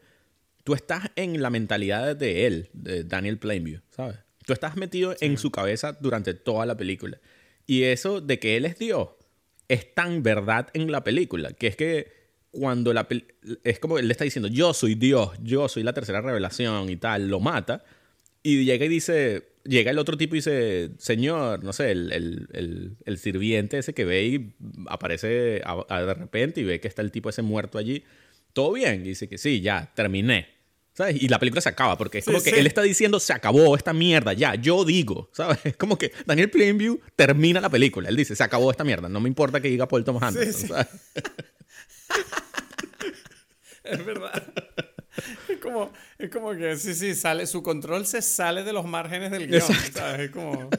[0.64, 4.18] tú estás en la mentalidad de él, de Daniel Plainview, ¿sabes?
[4.46, 7.20] Tú estás metido en su cabeza durante toda la película.
[7.66, 9.10] Y eso de que él es Dios
[9.70, 12.12] es tan verdad en la película, que es que
[12.52, 13.08] cuando la
[13.64, 16.98] es como él le está diciendo, yo soy Dios, yo soy la tercera revelación y
[16.98, 17.84] tal, lo mata,
[18.44, 22.48] y llega y dice, llega el otro tipo y dice, señor, no sé, el, el-
[22.54, 24.56] el- el sirviente ese que ve y
[24.88, 28.04] aparece a- a- de repente y ve que está el tipo ese muerto allí,
[28.54, 30.52] todo bien, y dice que sí, ya, terminé.
[30.96, 31.24] ¿Sabes?
[31.24, 32.56] Y la película se acaba, porque es Sí, como que sí.
[32.60, 35.58] él está diciendo, se acabó esta mierda, ya, yo digo, ¿sabes?
[35.66, 39.20] Es como que Daniel Plainview termina la película, él dice, se acabó esta mierda, no
[39.20, 40.68] me importa que diga Paul Thomas Anderson, sí.
[40.68, 40.88] ¿sabes?
[43.84, 44.44] Es verdad.
[45.50, 49.32] Es como, es como que sí, sí, sale, su control se sale de los márgenes
[49.32, 49.62] del guion.
[49.62, 50.22] ¿sabes?
[50.22, 50.70] Es como,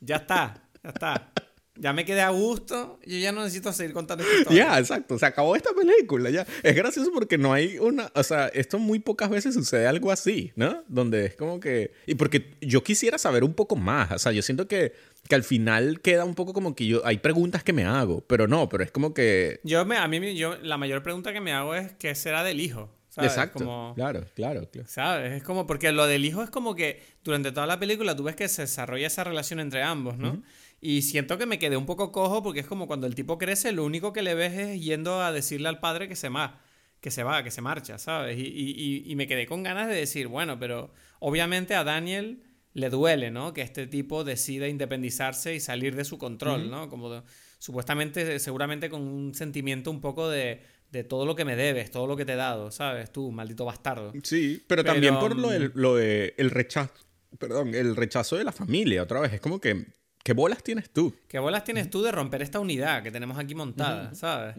[0.00, 1.32] ya está, ya está.
[1.80, 4.64] Ya me quedé a gusto, yo ya no necesito seguir contando esta historia.
[4.64, 5.16] Ya, exacto.
[5.16, 6.28] Se acabó esta película.
[6.28, 6.44] Ya.
[6.64, 8.10] Es gracioso porque no hay una.
[8.16, 10.82] O sea, esto muy pocas veces sucede algo así, ¿no?
[10.88, 11.92] Donde es como que.
[12.06, 14.10] Y porque yo quisiera saber un poco más.
[14.10, 14.92] O sea, yo siento que,
[15.28, 17.06] que al final queda un poco como que yo.
[17.06, 19.60] Hay preguntas que me hago, pero no, pero es como que.
[19.62, 22.60] Yo me, a mí, yo, la mayor pregunta que me hago es ¿qué será del
[22.60, 22.90] hijo?
[23.18, 23.32] ¿Sabes?
[23.32, 23.58] Exacto.
[23.60, 24.88] Como, Claro, claro, claro.
[24.88, 25.32] ¿Sabes?
[25.32, 28.36] Es como, porque lo del hijo es como que durante toda la película tú ves
[28.36, 30.42] que se desarrolla esa relación entre ambos, ¿no?
[30.80, 33.72] Y siento que me quedé un poco cojo porque es como cuando el tipo crece,
[33.72, 36.60] lo único que le ves es yendo a decirle al padre que se va,
[37.00, 38.38] que se va, que se marcha, ¿sabes?
[38.38, 38.74] Y, y-
[39.06, 42.42] y- y me quedé con ganas de decir, bueno, pero obviamente a Daniel
[42.74, 43.52] le duele, ¿no?
[43.54, 46.88] Que este tipo decida independizarse y salir de su control, ¿no?
[46.88, 47.22] Como de-
[47.58, 52.06] supuestamente, seguramente con un sentimiento un poco de, de todo lo que me debes, todo
[52.06, 53.12] lo que te he dado, ¿sabes?
[53.12, 54.12] Tú, maldito bastardo.
[54.22, 56.92] Sí, pero, Pero, también por lo, mm, del- lo de el rechazo.
[57.38, 59.32] Perdón, el rechazo de la familia, otra vez.
[59.34, 59.86] Es como que.
[60.24, 61.14] ¿Qué bolas tienes tú?
[61.28, 64.56] ¿Qué bolas tienes tú de romper esta unidad que tenemos aquí montada, ¿sabes?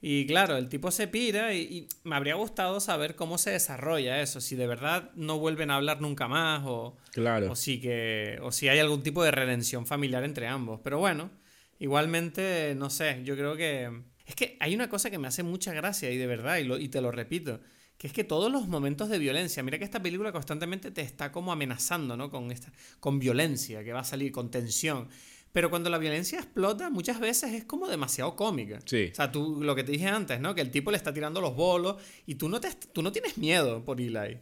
[0.00, 4.20] Y claro, el tipo se pira y, y me habría gustado saber cómo se desarrolla
[4.20, 7.50] eso, si de verdad no vuelven a hablar nunca más o, Claro.
[7.50, 10.78] o, si, que, o si hay algún tipo de redención familiar entre ambos.
[10.84, 11.30] Pero bueno,
[11.80, 13.90] igualmente, no sé, yo creo que...
[14.28, 16.78] Es que hay una cosa que me hace mucha gracia y de verdad, y, lo-
[16.78, 17.60] y te lo repito,
[17.96, 21.32] que es que todos los momentos de violencia, mira que esta película constantemente te está
[21.32, 22.30] como amenazando, ¿no?
[22.30, 22.70] Con, esta,
[23.00, 25.08] con violencia que va a salir, con tensión.
[25.50, 28.80] Pero cuando la violencia explota, muchas veces es como demasiado cómica.
[28.84, 29.08] Sí.
[29.10, 30.54] O sea, tú, lo que te dije antes, ¿no?
[30.54, 33.38] Que el tipo le está tirando los bolos y tú no, te, tú no tienes
[33.38, 34.38] miedo por Eli.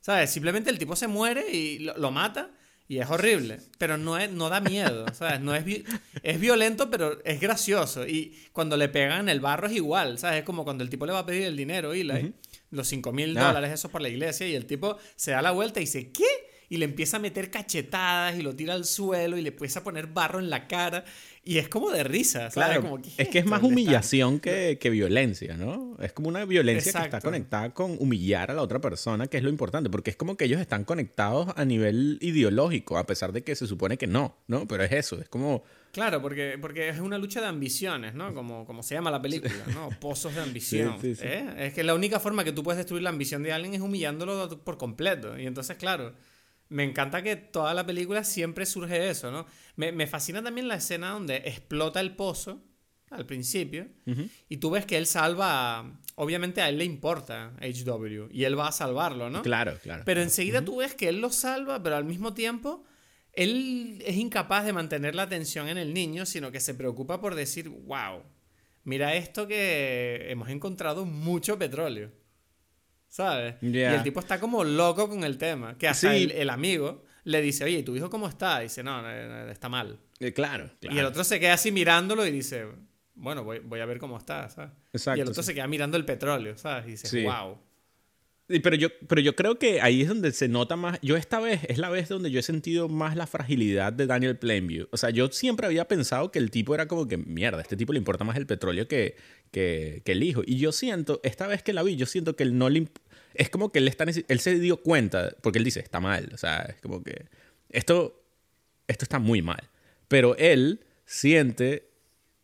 [0.00, 0.30] ¿Sabes?
[0.30, 2.50] Simplemente el tipo se muere y lo, lo mata
[2.92, 3.58] y es horrible.
[3.78, 5.40] Pero no, es, no da miedo, ¿sabes?
[5.40, 5.82] No es, vi-
[6.22, 8.06] es violento, pero es gracioso.
[8.06, 10.40] Y cuando le pegan el barro es igual, ¿sabes?
[10.40, 12.34] Es como cuando el tipo le va a pedir el dinero, Eli,
[12.70, 15.80] los 5 mil dólares esos por la iglesia, y el tipo se da la vuelta
[15.80, 16.24] y dice, ¿qué?
[16.68, 19.84] Y le empieza a meter cachetadas y lo tira al suelo y le empieza a
[19.84, 21.04] poner barro en la cara.
[21.44, 22.52] Y es como de risa, ¿sabes?
[22.52, 25.96] Claro, Como, ¿qué es que es más humillación que, que violencia, ¿no?
[26.00, 27.26] Es como una violencia que está Exacto.
[27.26, 30.44] conectada con humillar a la otra persona, que es lo importante, porque es como que
[30.44, 34.68] ellos están conectados a nivel ideológico, a pesar de que se supone que no, ¿no?
[34.68, 35.64] Pero es eso, es como...
[35.90, 38.32] Claro, porque, porque es una lucha de ambiciones, ¿no?
[38.34, 39.90] Como, como se llama la película, ¿no?
[40.00, 40.98] Pozos de ambición.
[41.00, 41.26] Sí, sí, sí.
[41.26, 41.54] ¿eh?
[41.58, 44.48] Es que la única forma que tú puedes destruir la ambición de alguien es humillándolo
[44.62, 45.36] por completo.
[45.36, 46.14] Y entonces, claro,
[46.72, 49.46] me encanta que toda la película siempre surge eso, ¿no?
[49.76, 52.62] Me, me fascina también la escena donde explota el pozo
[53.10, 53.88] al principio
[54.48, 58.58] y tú ves que él salva, a- obviamente a él le importa HW y él
[58.58, 59.42] va a salvarlo, ¿no?
[59.42, 60.02] Claro, claro.
[60.06, 62.84] Pero enseguida tú ves que él lo salva, pero al mismo tiempo
[63.34, 67.34] él es incapaz de mantener la atención en el niño, sino que se preocupa por
[67.34, 68.22] decir, wow,
[68.84, 72.10] mira esto que hemos encontrado mucho petróleo.
[73.12, 73.56] ¿Sabes?
[73.60, 75.76] Y el tipo está como loco con el tema.
[75.76, 76.22] Que hasta Sí.
[76.22, 78.60] el, el amigo le dice, oye, ¿y tu hijo cómo está?
[78.60, 79.98] Y dice, no, no, no, está mal.
[80.18, 80.96] Eh, claro, claro.
[80.96, 82.66] Y el otro se queda así mirándolo y dice,
[83.14, 84.70] bueno, voy, voy a ver cómo está, ¿sabes?
[84.94, 85.48] Exacto, y el otro sí.
[85.48, 86.86] se queda mirando el petróleo, ¿sabes?
[86.86, 87.22] Y dice, Sí.
[87.24, 87.58] wow.
[88.60, 90.98] Pero yo, pero yo creo que ahí es donde se nota más.
[91.02, 94.36] Yo esta vez es la vez donde yo he sentido más la fragilidad de Daniel
[94.36, 94.88] Plainview.
[94.90, 97.92] O sea, yo siempre había pensado que el tipo era como que, mierda, este tipo
[97.92, 99.16] le importa más el petróleo que,
[99.50, 100.42] que, el hijo.
[100.44, 102.88] Y yo siento, esta vez que la vi, yo siento que él no le...
[103.34, 106.30] Es como que él, está, él se dio cuenta, porque él dice, está mal.
[106.34, 107.26] O sea, es como que
[107.70, 108.22] esto,
[108.88, 109.70] esto está muy mal.
[110.08, 111.88] Pero él siente,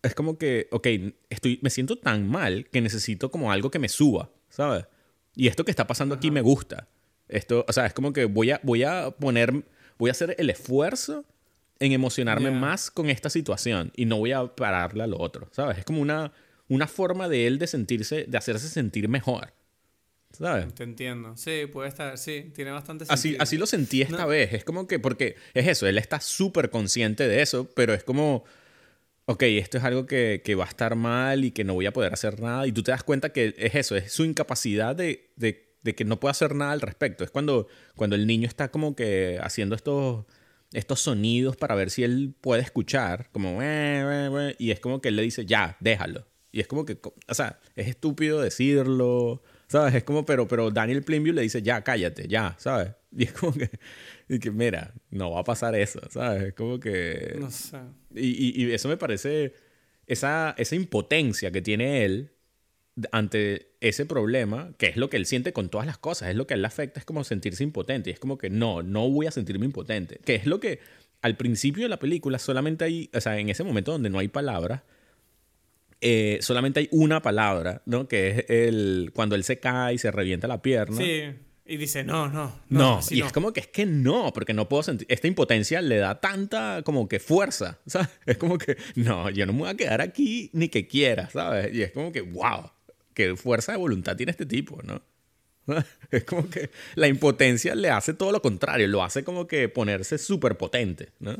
[0.02, 0.86] es como que, ok,
[1.28, 4.86] estoy, me siento tan mal que necesito como algo que me suba, ¿sabes?
[5.38, 6.88] Y esto que está pasando aquí me gusta.
[7.28, 9.64] Esto, o sea, es como que voy a, voy a poner,
[9.98, 11.24] voy a hacer el esfuerzo
[11.78, 15.78] en emocionarme más con esta situación y no voy a pararle a lo otro, ¿sabes?
[15.78, 16.32] Es como una,
[16.68, 19.52] una forma de él de sentirse, de hacerse sentir mejor,
[20.32, 20.74] ¿sabes?
[20.74, 21.36] Te entiendo.
[21.36, 23.42] Sí, puede estar, sí, tiene bastante Así, sentido.
[23.44, 24.26] así lo sentí esta No.
[24.26, 24.52] vez.
[24.54, 28.44] Es como que, porque es eso, él está súper consciente de eso, pero es como,
[29.28, 31.92] ok, esto es algo que, que va a estar mal y que no voy a
[31.92, 32.66] poder hacer nada.
[32.66, 36.20] Y tú te das cuenta que es eso, es su incapacidad de, de- que no
[36.20, 37.24] puede hacer nada al respecto.
[37.24, 37.66] Es cuando,
[37.96, 40.26] cuando el niño está como que haciendo estos,
[40.72, 43.58] estos sonidos para ver si él puede escuchar, como,
[44.58, 46.26] y es como que él le dice, ya, déjalo.
[46.52, 46.98] Y es como que,
[47.28, 49.94] o sea, es estúpido decirlo, ¿sabes?
[49.94, 52.90] Es como, pero, pero Daniel Plainview le dice, ya, cállate, ya, ¿sabes?
[53.16, 53.70] Y es como que,
[54.28, 56.48] y que mira, no va a pasar eso, ¿sabes?
[56.48, 57.36] Es como que...
[57.38, 57.78] No sé.
[58.14, 59.54] Y, y, eso me parece,
[60.06, 62.32] esa, esa impotencia que tiene él
[63.12, 66.46] ante ese problema, que es lo que él siente con todas las cosas, es lo
[66.46, 68.10] que a él le afecta, es como sentirse impotente.
[68.10, 70.20] Y es como que no, no voy a sentirme impotente.
[70.24, 70.80] Que es lo que
[71.22, 74.28] al principio de la película solamente hay, o sea, en ese momento donde no hay
[74.28, 74.82] palabras,
[76.00, 78.08] eh, solamente hay una palabra, ¿no?
[78.08, 80.96] Que es el cuando él se cae y se revienta la pierna.
[80.96, 81.24] Sí.
[81.70, 82.60] Y dice, no, no.
[82.70, 85.06] No, y es como que es que no, porque no puedo sentir.
[85.10, 88.08] Esta impotencia le da tanta como que fuerza, ¿sabes?
[88.24, 91.74] Es como que, no, yo no me voy a quedar aquí ni que quiera, ¿sabes?
[91.74, 92.70] Y es como que, wow,
[93.12, 95.02] qué fuerza de voluntad tiene este tipo, ¿no?
[96.10, 100.16] Es como que la impotencia le hace todo lo contrario, lo hace como que ponerse
[100.16, 101.36] súper potente, ¿no?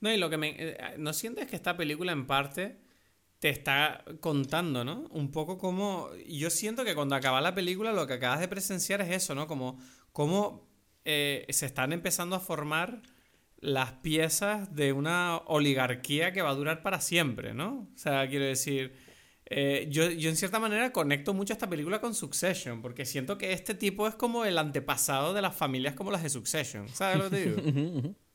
[0.00, 0.56] No, y lo que me.
[0.58, 2.76] Eh, ¿No sientes que esta película en parte
[3.38, 5.06] te está contando, ¿no?
[5.10, 6.10] Un poco como...
[6.26, 9.46] Yo siento que cuando acaba la película lo que acabas de presenciar es eso, ¿no?
[9.46, 9.78] Como
[10.12, 10.68] cómo
[11.04, 13.02] eh, se están empezando a formar
[13.58, 17.88] las piezas de una oligarquía que va a durar para siempre, ¿no?
[17.94, 19.04] O sea, quiero decir...
[19.48, 23.52] Eh, yo, yo, en cierta manera conecto mucho esta película con Succession, porque siento que
[23.52, 26.88] este tipo es como el antepasado de las familias como las de Succession.
[26.88, 28.14] ¿Sabes lo que te digo?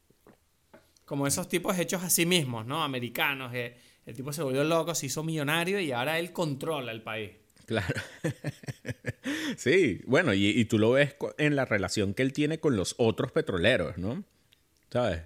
[1.11, 2.81] como esos tipos hechos a sí mismos, ¿no?
[2.81, 3.51] Americanos.
[3.53, 3.75] Eh,
[4.11, 7.31] el tipo se volvió loco, se hizo millonario y ahora él controla el país.
[7.65, 8.01] Claro.
[9.57, 13.31] sí, bueno, y, tú lo ves en la relación que él tiene con los otros
[13.31, 14.25] petroleros, ¿no?
[14.89, 15.21] ¿Sabes?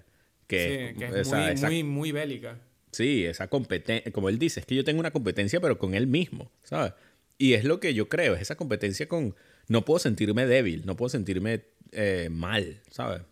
[0.46, 2.60] Que, sí, que es muy, muy, muy bélica.
[2.92, 6.06] Sí, esa competencia, como él dice, es que yo tengo una competencia, pero con él
[6.06, 6.92] mismo, ¿sabes?
[7.38, 9.34] Y es lo que yo creo, es esa competencia con,
[9.66, 13.22] no puedo sentirme débil, no puedo sentirme eh, mal, ¿sabes?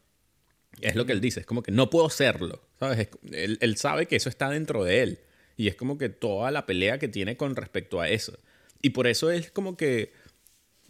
[0.80, 3.08] Es lo que él dice, es como que no puedo serlo, ¿sabes?
[3.30, 5.18] él, él, sabe que eso está dentro de él.
[5.56, 8.38] Y es como que toda la pelea que tiene con respecto a eso.
[8.82, 10.12] Y por eso es como que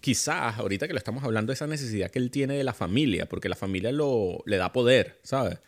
[0.00, 3.48] quizás ahorita que lo estamos hablando, esa necesidad que él tiene de la familia, porque
[3.48, 5.58] la familia lo, le da poder, ¿sabes?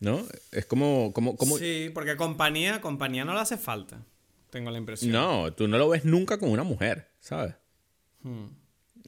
[0.00, 0.26] ¿No?
[0.52, 1.58] Es como, como, como...
[1.58, 4.02] Sí, porque compañía, compañía no le hace falta,
[4.50, 5.12] tengo la impresión.
[5.12, 7.54] No, tú no lo ves nunca con una mujer, ¿sabes?
[8.22, 8.46] Hmm.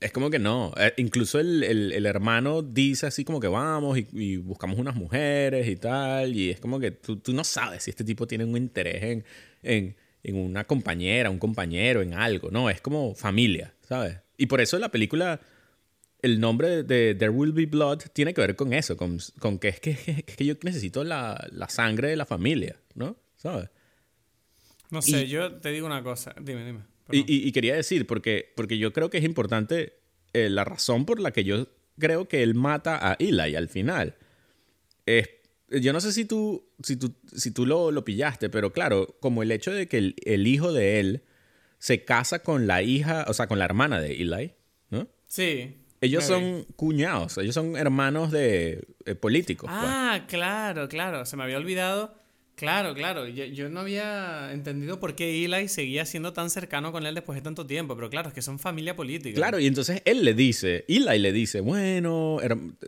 [0.05, 0.71] Es como que no.
[0.77, 6.37] Eh, incluso el, hermano dice así como que vamos y, buscamos unas mujeres y tal.
[6.37, 9.25] Y es como que tú, no sabes si este tipo tiene un interés
[9.63, 12.51] en, una compañera, un compañero, en algo.
[12.51, 14.19] No, es como familia, ¿sabes?
[14.37, 15.41] Y por eso la película,
[16.21, 19.19] el nombre de There Will Be Blood tiene que ver con eso, con,
[19.59, 19.97] que, es que,
[20.37, 23.17] que yo necesito la, sangre de la familia, ¿no?
[23.37, 23.71] ¿Sabes?
[24.91, 26.35] No sé, yo te digo una cosa.
[26.39, 26.94] Dime, dime.
[27.11, 29.99] Y, quería decir, porque, porque yo creo que es importante
[30.33, 34.17] eh, la razón por la que yo creo que él mata a Eli al final.
[35.07, 35.29] Es,
[35.69, 39.43] yo no sé si tú, si tú, si tú lo, lo pillaste, pero claro, como
[39.43, 41.23] el hecho de que el, hijo de él
[41.79, 44.53] se casa con la hija, o sea, con la hermana de Eli,
[44.91, 45.07] ¿no?
[45.27, 45.77] Sí.
[46.01, 49.71] Ellos son cuñados, ellos son hermanos de eh, políticos.
[49.71, 49.83] Pues.
[49.85, 51.25] Ah, claro, claro.
[51.25, 52.15] Se me había olvidado
[52.57, 53.27] Claro, claro.
[53.27, 57.43] Yo, no había entendido por qué Eli seguía siendo tan cercano con él después de
[57.43, 59.35] tanto tiempo, pero claro, es que son familia política.
[59.35, 62.39] Claro, y entonces él le dice, Eli le dice, bueno,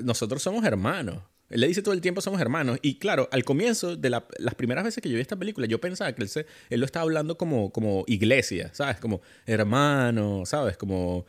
[0.03, 1.23] nosotros somos hermanos.
[1.49, 2.79] Él le dice todo el tiempo somos hermanos.
[2.83, 6.13] Y claro, al comienzo de las primeras veces que yo vi esta película, yo pensaba
[6.13, 8.99] que él, se, él lo estaba hablando como, como iglesia, ¿sabes?
[8.99, 10.77] Como hermano, ¿sabes?
[10.77, 11.25] Como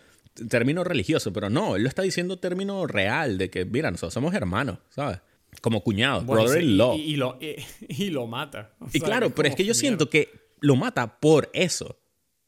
[0.50, 4.34] término religioso, pero no, él lo está diciendo término real, de que, mira, nosotros somos
[4.34, 5.20] hermanos, ¿sabes?
[5.62, 6.98] Como cuñado, brother-in-law.
[6.98, 8.74] Y, lo, y, lo mata.
[8.94, 10.30] y claro, pero es que yo siento que
[10.60, 12.00] lo mata por eso.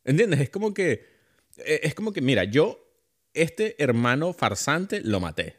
[0.03, 0.39] ¿Entiendes?
[0.39, 1.05] Es como que.
[1.57, 2.79] Eh, es como que, mira, yo,
[3.33, 5.57] este hermano farsante, lo maté.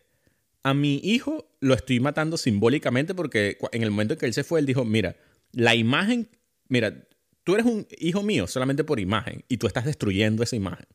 [0.62, 4.44] A mi hijo lo estoy matando simbólicamente porque en el momento en que él se
[4.44, 5.16] fue, él dijo: Mira,
[5.52, 6.28] la imagen.
[6.68, 7.08] Mira,
[7.42, 10.86] tú eres un hijo mío solamente por imagen y tú estás destruyendo esa imagen.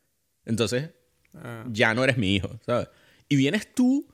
[0.45, 0.91] Entonces,
[1.33, 1.65] ah.
[1.69, 2.87] ya no eres mi hijo, ¿sabes?
[3.27, 4.07] Y vienes tú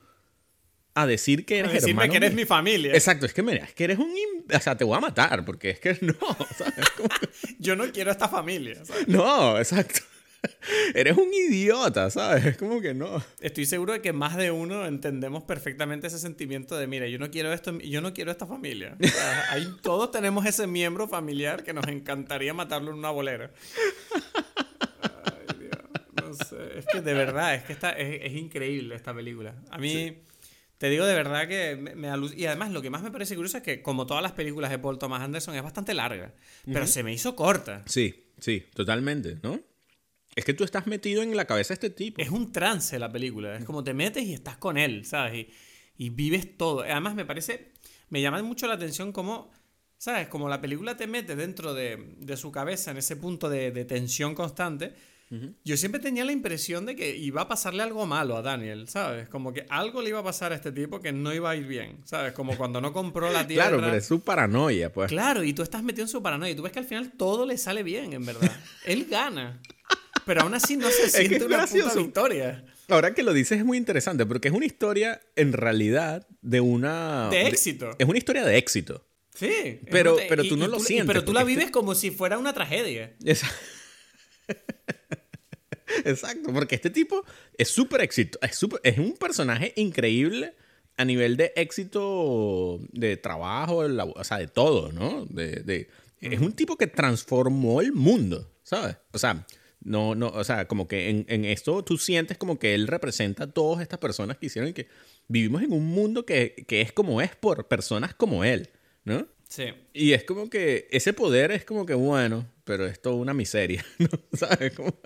[0.93, 2.93] a decir que eres Decirme que eres mi familia.
[2.93, 4.11] Exacto, es que mira, es que eres un...
[4.53, 6.15] O sea, te voy a matar, porque es que no,
[6.55, 6.85] ¿sabes?
[7.59, 9.07] Yo no quiero esta familia, ¿sabes?
[9.07, 10.01] No, exacto.
[10.95, 12.45] Eres un idiota, ¿sabes?
[12.45, 13.23] Es como que no.
[13.41, 17.29] Estoy seguro de que más de uno entendemos perfectamente ese sentimiento de, mira, yo no
[17.29, 18.97] quiero esto, yo no quiero esta familia.
[19.49, 23.51] ahí todos tenemos ese miembro familiar que nos encantaría matarlo en una bolera.
[25.25, 25.71] Ay, Dios.
[26.15, 26.79] No sé.
[26.79, 29.53] Es que de verdad, es que está, es, increíble esta película.
[29.69, 30.17] A mí...
[30.81, 33.61] Te digo de verdad que me, Y además, lo que más me parece curioso es
[33.61, 36.33] que, como todas las películas de Paul Thomas Anderson, es bastante larga.
[36.65, 37.83] Pero se me hizo corta.
[37.85, 39.59] Sí, sí, totalmente, ¿no?
[40.33, 42.19] Es que tú estás metido en la cabeza de este tipo.
[42.19, 43.55] Es un trance la película.
[43.57, 45.45] Es como te metes y estás con él, ¿sabes?
[45.99, 46.81] y vives todo.
[46.81, 47.73] Además me parece,
[48.09, 49.51] me llama mucho la atención cómo,
[49.99, 50.29] ¿sabes?
[50.29, 53.85] Como la película te mete dentro de, de su cabeza en ese punto de, de
[53.85, 54.95] tensión constante.
[55.63, 59.29] Yo siempre tenía la impresión de que iba a pasarle algo malo a Daniel, ¿sabes?
[59.29, 61.65] Como que algo le iba a pasar a este tipo que no iba a ir
[61.67, 62.33] bien, ¿sabes?
[62.33, 63.69] Como cuando no compró la tierra.
[63.69, 65.07] Claro, pero es su paranoia, pues.
[65.09, 67.45] Claro, y tú estás metido en su paranoia y tú ves que al final todo
[67.45, 68.51] le sale bien, en verdad.
[68.85, 69.61] Él gana.
[70.25, 72.65] Pero aún así no se siente es una puta victoria.
[72.89, 77.29] Ahora que lo dices es muy interesante porque es una historia en realidad de una...
[77.29, 77.91] De éxito.
[77.97, 79.05] Es una historia de éxito.
[79.33, 79.45] Sí.
[79.49, 81.95] es Pero- una- pero tú no lo sientes, Pero tú la porque vives este- como
[81.95, 83.15] si fuera una tragedia.
[83.23, 83.49] Esa-
[86.05, 87.23] Exacto, porque este tipo
[87.57, 90.55] es súper éxito, es, súper- es un personaje increíble
[90.97, 95.25] a nivel de éxito de trabajo, la- o sea, de todo, ¿no?
[95.25, 95.89] De, de-
[96.19, 98.97] Es un tipo que transformó el mundo, ¿sabes?
[99.11, 99.45] O sea,
[99.83, 103.45] no, no, o sea, como que en, en esto tú sientes como que él representa
[103.45, 104.87] a todas estas personas que hicieron que
[105.27, 108.69] vivimos en un mundo que, que es como es por personas como él,
[109.03, 109.27] ¿no?
[109.51, 109.65] Sí.
[109.93, 113.85] Y es como que ese poder es como que bueno, pero es toda una miseria,
[113.99, 114.07] ¿no?
[114.33, 114.73] ¿Sabes?
[114.73, 114.97] Como...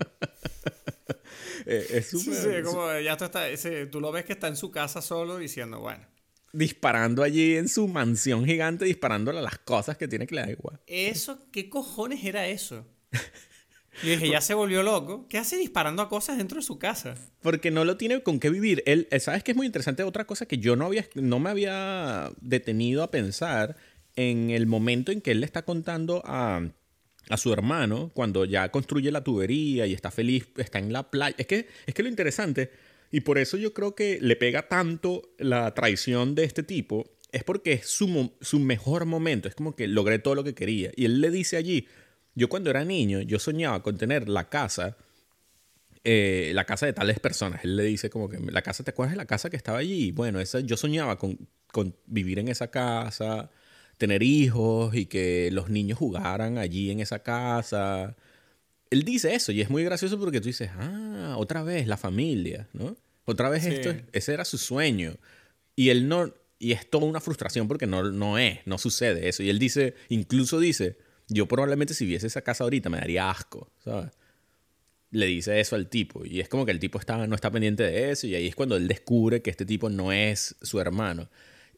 [1.68, 2.34] Eh, es Sí, súper...
[2.58, 5.36] sí, como ya tú, está, ese- tú lo ves que está en su casa solo
[5.36, 6.04] diciendo, bueno,
[6.52, 10.50] Disparando allí en su mansión gigante, disparándole a las cosas que tiene que le da
[10.50, 10.80] igual.
[10.86, 12.86] ¿eso qué cojones era eso?
[14.02, 15.26] Y dije, ya se volvió loco.
[15.26, 17.14] ¿Qué hace disparando a cosas dentro de su casa?
[17.40, 18.82] Porque no lo tiene con qué vivir.
[18.84, 20.02] Él, eh, ¿sabes qué es muy interesante?
[20.02, 23.74] Otra cosa que yo no, había, no me había detenido a pensar
[24.16, 26.68] en el momento en que él le está contando a,
[27.28, 31.36] a su hermano, cuando ya construye la tubería y está feliz, está en la playa.
[31.38, 32.70] Es que, es que lo interesante,
[33.10, 37.44] y por eso yo creo que le pega tanto la traición de este tipo, es
[37.44, 39.48] porque es su, su mejor momento.
[39.48, 40.90] Es como que logré todo lo que quería.
[40.96, 41.86] Y él le dice allí,
[42.34, 44.96] yo cuando era niño, yo soñaba con tener la casa
[46.08, 47.64] eh, la casa de tales personas.
[47.64, 50.12] Él le dice como que la casa, ¿te acuerdas de la casa que estaba allí?
[50.12, 51.36] Bueno, esa, yo soñaba con,
[51.72, 53.50] con vivir en esa casa,
[53.98, 58.16] tener hijos y que los niños jugaran allí en esa casa.
[58.90, 62.68] Él dice eso y es muy gracioso porque tú dices, ah, otra vez la familia,
[62.72, 62.96] ¿no?
[63.24, 63.70] Otra vez Sí.
[63.70, 65.16] esto, es- ese era su sueño.
[65.74, 69.42] Y él no, y es toda una frustración porque no, no es, no sucede eso.
[69.42, 70.96] Y él dice, incluso dice,
[71.28, 74.10] yo probablemente si viese esa casa ahorita me daría asco, ¿sabes?
[75.12, 76.26] le dice eso al tipo.
[76.26, 78.26] Y es como que el tipo está, no está pendiente de eso.
[78.26, 81.30] Y ahí es cuando él descubre que este tipo no es su hermano.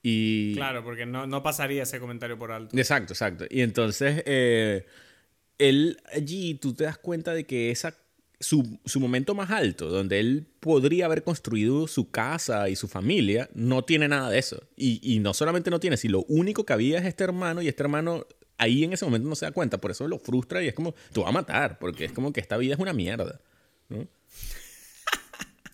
[0.03, 0.55] Y...
[0.55, 2.77] Claro, porque no, no pasaría ese comentario por alto.
[2.77, 3.45] Exacto, exacto.
[3.51, 4.87] Y entonces, eh,
[5.59, 7.95] él allí, tú te das cuenta de que esa,
[8.41, 13.49] su, su momento más alto, donde él podría haber construido su casa y su familia,
[13.55, 14.63] no tiene nada de eso.
[14.77, 17.69] Y, y no solamente no tiene, sino lo único que había es este hermano y
[17.69, 18.27] este hermano
[18.59, 19.79] ahí en ese momento no se da cuenta.
[19.79, 22.41] Por eso lo frustra y es como, te va a matar, porque es como que
[22.41, 23.41] esta vida es una mierda.
[23.89, 24.07] ¿no?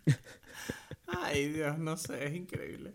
[1.21, 2.93] Ay, Dios, no sé, es increíble.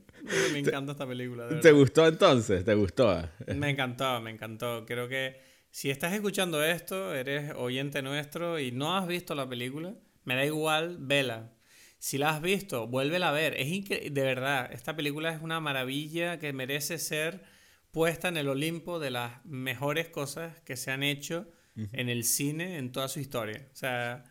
[0.53, 1.47] Me encanta esta película.
[1.47, 2.63] de ¿Te gustó entonces?
[2.65, 3.27] ¿Te gustó?
[3.55, 4.85] Me encantó, me encantó.
[4.85, 5.39] Creo que
[5.71, 9.93] si estás escuchando esto, eres oyente nuestro y no has visto la película,
[10.25, 11.51] me da igual, vela.
[11.97, 13.55] Si la has visto, vuélvela a ver.
[13.59, 17.43] Es incre- de verdad, esta película es una maravilla que merece ser
[17.91, 21.51] puesta en el Olimpo de las mejores cosas que se han hecho
[21.93, 23.67] en el cine en toda su historia.
[23.71, 24.23] O sea,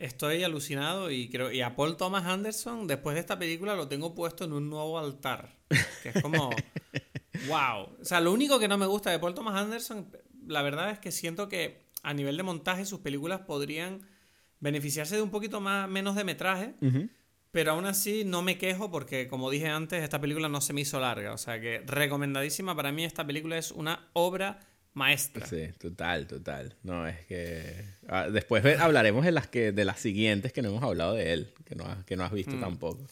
[0.00, 4.14] estoy alucinado y creo y a Paul Thomas Anderson después de esta película lo tengo
[4.14, 5.56] puesto en un nuevo altar,
[6.02, 6.50] que es como
[7.48, 7.96] Wow.
[8.00, 10.10] O sea, lo único que no me gusta de Paul Thomas Anderson,
[10.46, 14.00] la verdad es que siento que a nivel de montaje sus películas podrían
[14.58, 16.74] beneficiarse de un poquito más menos de metraje,
[17.50, 20.82] pero aún así no me quejo porque como dije antes, esta película no se me
[20.82, 24.60] hizo larga, o sea que recomendadísima para mí esta película es una obra
[24.94, 25.46] maestra.
[25.46, 26.74] Sí, total, total.
[26.82, 27.74] No, es que...
[28.08, 31.52] ah, después hablaremos de las, que, de las siguientes que no hemos hablado de él,
[31.64, 32.60] que no, has- que no has visto Mm.
[32.60, 33.06] tampoco.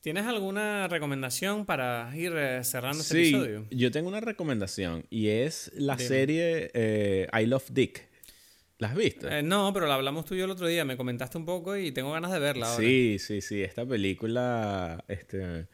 [0.00, 3.66] ¿Tienes alguna recomendación para ir eh, cerrando este Sí, episodio?
[3.70, 6.08] yo tengo una recomendación y es la Dime.
[6.08, 8.08] serie eh, I Love Dick.
[8.78, 9.28] ¿La has visto?
[9.30, 11.76] Eh, no, pero la hablamos tú y yo el otro día, me comentaste un poco
[11.76, 12.82] y tengo ganas de verla ahora.
[12.84, 13.62] Sí, sí, sí.
[13.62, 15.66] Esta película, este,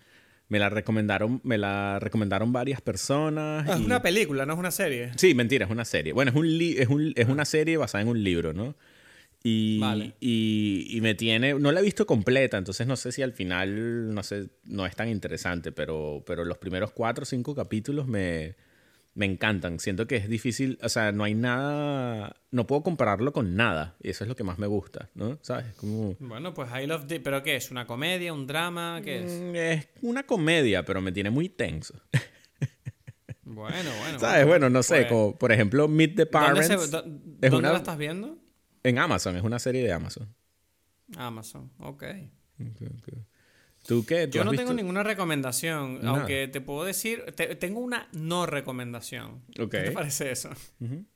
[0.49, 3.66] me la recomendaron, me la recomendaron varias personas.
[3.68, 5.11] Ah, es una película, no es una serie.
[5.16, 6.12] Sí, mentira, es una serie.
[6.12, 8.74] Bueno, es, un li- es, un- es una serie basada en un libro, ¿no?
[9.44, 10.14] Y, Vale.
[10.20, 14.12] y, y me tiene, no la he visto completa, entonces no sé si al final,
[14.12, 18.57] no sé, no es tan interesante, pero, pero los primeros cuatro o cinco capítulos me,
[19.15, 19.81] me encantan.
[19.81, 24.11] Siento que es difícil, o sea, no hay nada, no puedo compararlo con nada, y
[24.11, 25.39] eso es lo que más me gusta, ¿no?
[25.43, 25.67] ¿Sabes?
[25.75, 26.15] Como...
[26.21, 27.23] Bueno, pues I Love Dick.
[27.23, 27.71] ¿Pero qué es?
[27.71, 28.33] ¿Una comedia?
[28.33, 29.01] ¿Un drama?
[29.03, 29.41] ¿Qué es?
[29.41, 31.95] Mm, Es una comedia, pero me tiene muy tenso.
[33.51, 34.19] Bueno, bueno.
[34.21, 34.47] ¿Sabes?
[34.47, 37.57] Bueno, no sé, pues, como por ejemplo Meet the ¿Dónde, se- Parents do- es dónde
[37.57, 38.39] una- la estás viendo?
[38.85, 40.33] en Amazon, es una serie de Amazon.
[41.17, 42.05] Amazon, ok.
[43.89, 44.26] ¿Tú qué?
[44.28, 44.64] ¿Tú Yo no visto?
[44.66, 49.43] tengo ninguna recomendación, aunque te puedo decir, te- tengo una no recomendación.
[49.55, 50.51] ¿Qué te parece eso?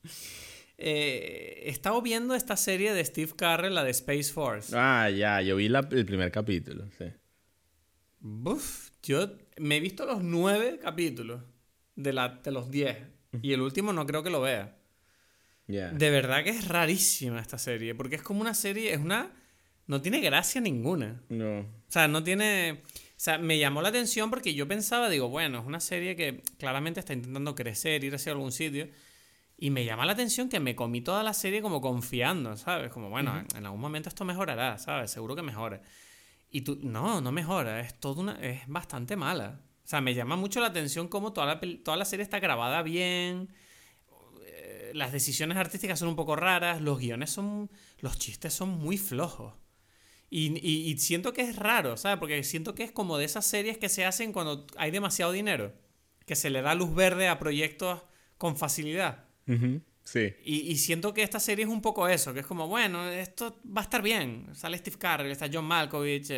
[0.85, 4.75] Eh, he estado viendo esta serie de Steve Carell, la de Space Force.
[4.77, 7.05] Ah, ya, yo vi la- el primer capítulo, sí.
[9.03, 11.43] Yo me he visto los nueve capítulos
[11.95, 12.97] de, la, de los diez.
[13.43, 14.77] Y el último no creo que lo vea.
[15.69, 19.31] De verdad que es rarísima esta serie, porque es como una serie, es una...
[19.93, 21.21] No tiene gracia ninguna.
[21.29, 21.61] No.
[21.61, 22.81] O sea, no tiene...
[22.83, 26.43] O sea, me llamó la atención porque yo pensaba, digo, bueno, es una serie que
[26.59, 28.89] claramente está intentando crecer, ir hacia algún sitio.
[29.59, 32.91] Y me llama la atención que me comí toda la serie como confiando, ¿sabes?
[32.91, 35.11] Como, bueno, en- en algún momento esto mejorará, ¿sabes?
[35.11, 35.83] Seguro que mejore.
[36.51, 38.41] Y tú, no, no mejora, es toda una...
[38.41, 39.61] es bastante mala.
[39.85, 42.83] O sea, me llama mucho la atención cómo toda la, toda la serie está grabada
[42.83, 43.51] bien,
[44.47, 47.71] eh, las decisiones artísticas son un poco raras, los guiones son...
[48.01, 49.53] los chistes son muy flojos.
[50.35, 52.19] Y, y- y siento que es raro, ¿sabes?
[52.19, 55.75] Porque siento que es como de esas series que se hacen cuando hay demasiado dinero,
[56.25, 58.01] que se le da luz verde a proyectos
[58.39, 59.27] con facilidad.
[60.05, 60.33] Sí.
[60.45, 63.61] Y, y siento que esta serie es un poco eso, que es como, bueno, esto
[63.67, 64.49] va a estar bien.
[64.55, 66.31] Sale Steve Carell, está John Malkovich,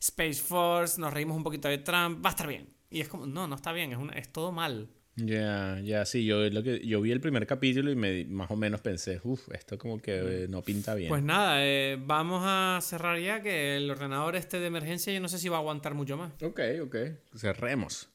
[0.00, 2.68] Space Force, nos reímos un poquito de Trump, va a estar bien.
[2.88, 4.88] Y es como, no, no está bien, es, una- es todo mal.
[5.16, 8.56] Ya, ya, sí, yo, lo que, yo vi el primer capítulo y me más o
[8.56, 11.08] menos pensé, uff, esto como que eh, no pinta bien.
[11.08, 15.28] Pues nada, eh, vamos a cerrar ya, que el ordenador este de emergencia yo no
[15.28, 16.32] sé si va a aguantar mucho más.
[16.42, 16.96] Ok, ok,
[17.36, 18.08] cerremos.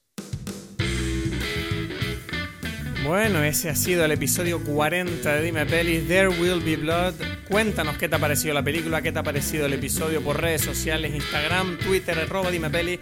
[3.05, 7.13] Bueno, ese ha sido el episodio 40 de Dime Pelis, There Will Be Blood.
[7.47, 10.61] Cuéntanos qué te ha parecido la película, qué te ha parecido el episodio por redes
[10.61, 12.99] sociales, Instagram, Twitter, arroba Dime Pelis.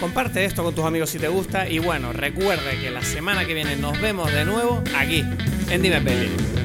[0.00, 3.52] Comparte esto con tus amigos si te gusta y bueno, recuerda que la semana que
[3.52, 5.22] viene nos vemos de nuevo aquí,
[5.68, 6.59] en Dime.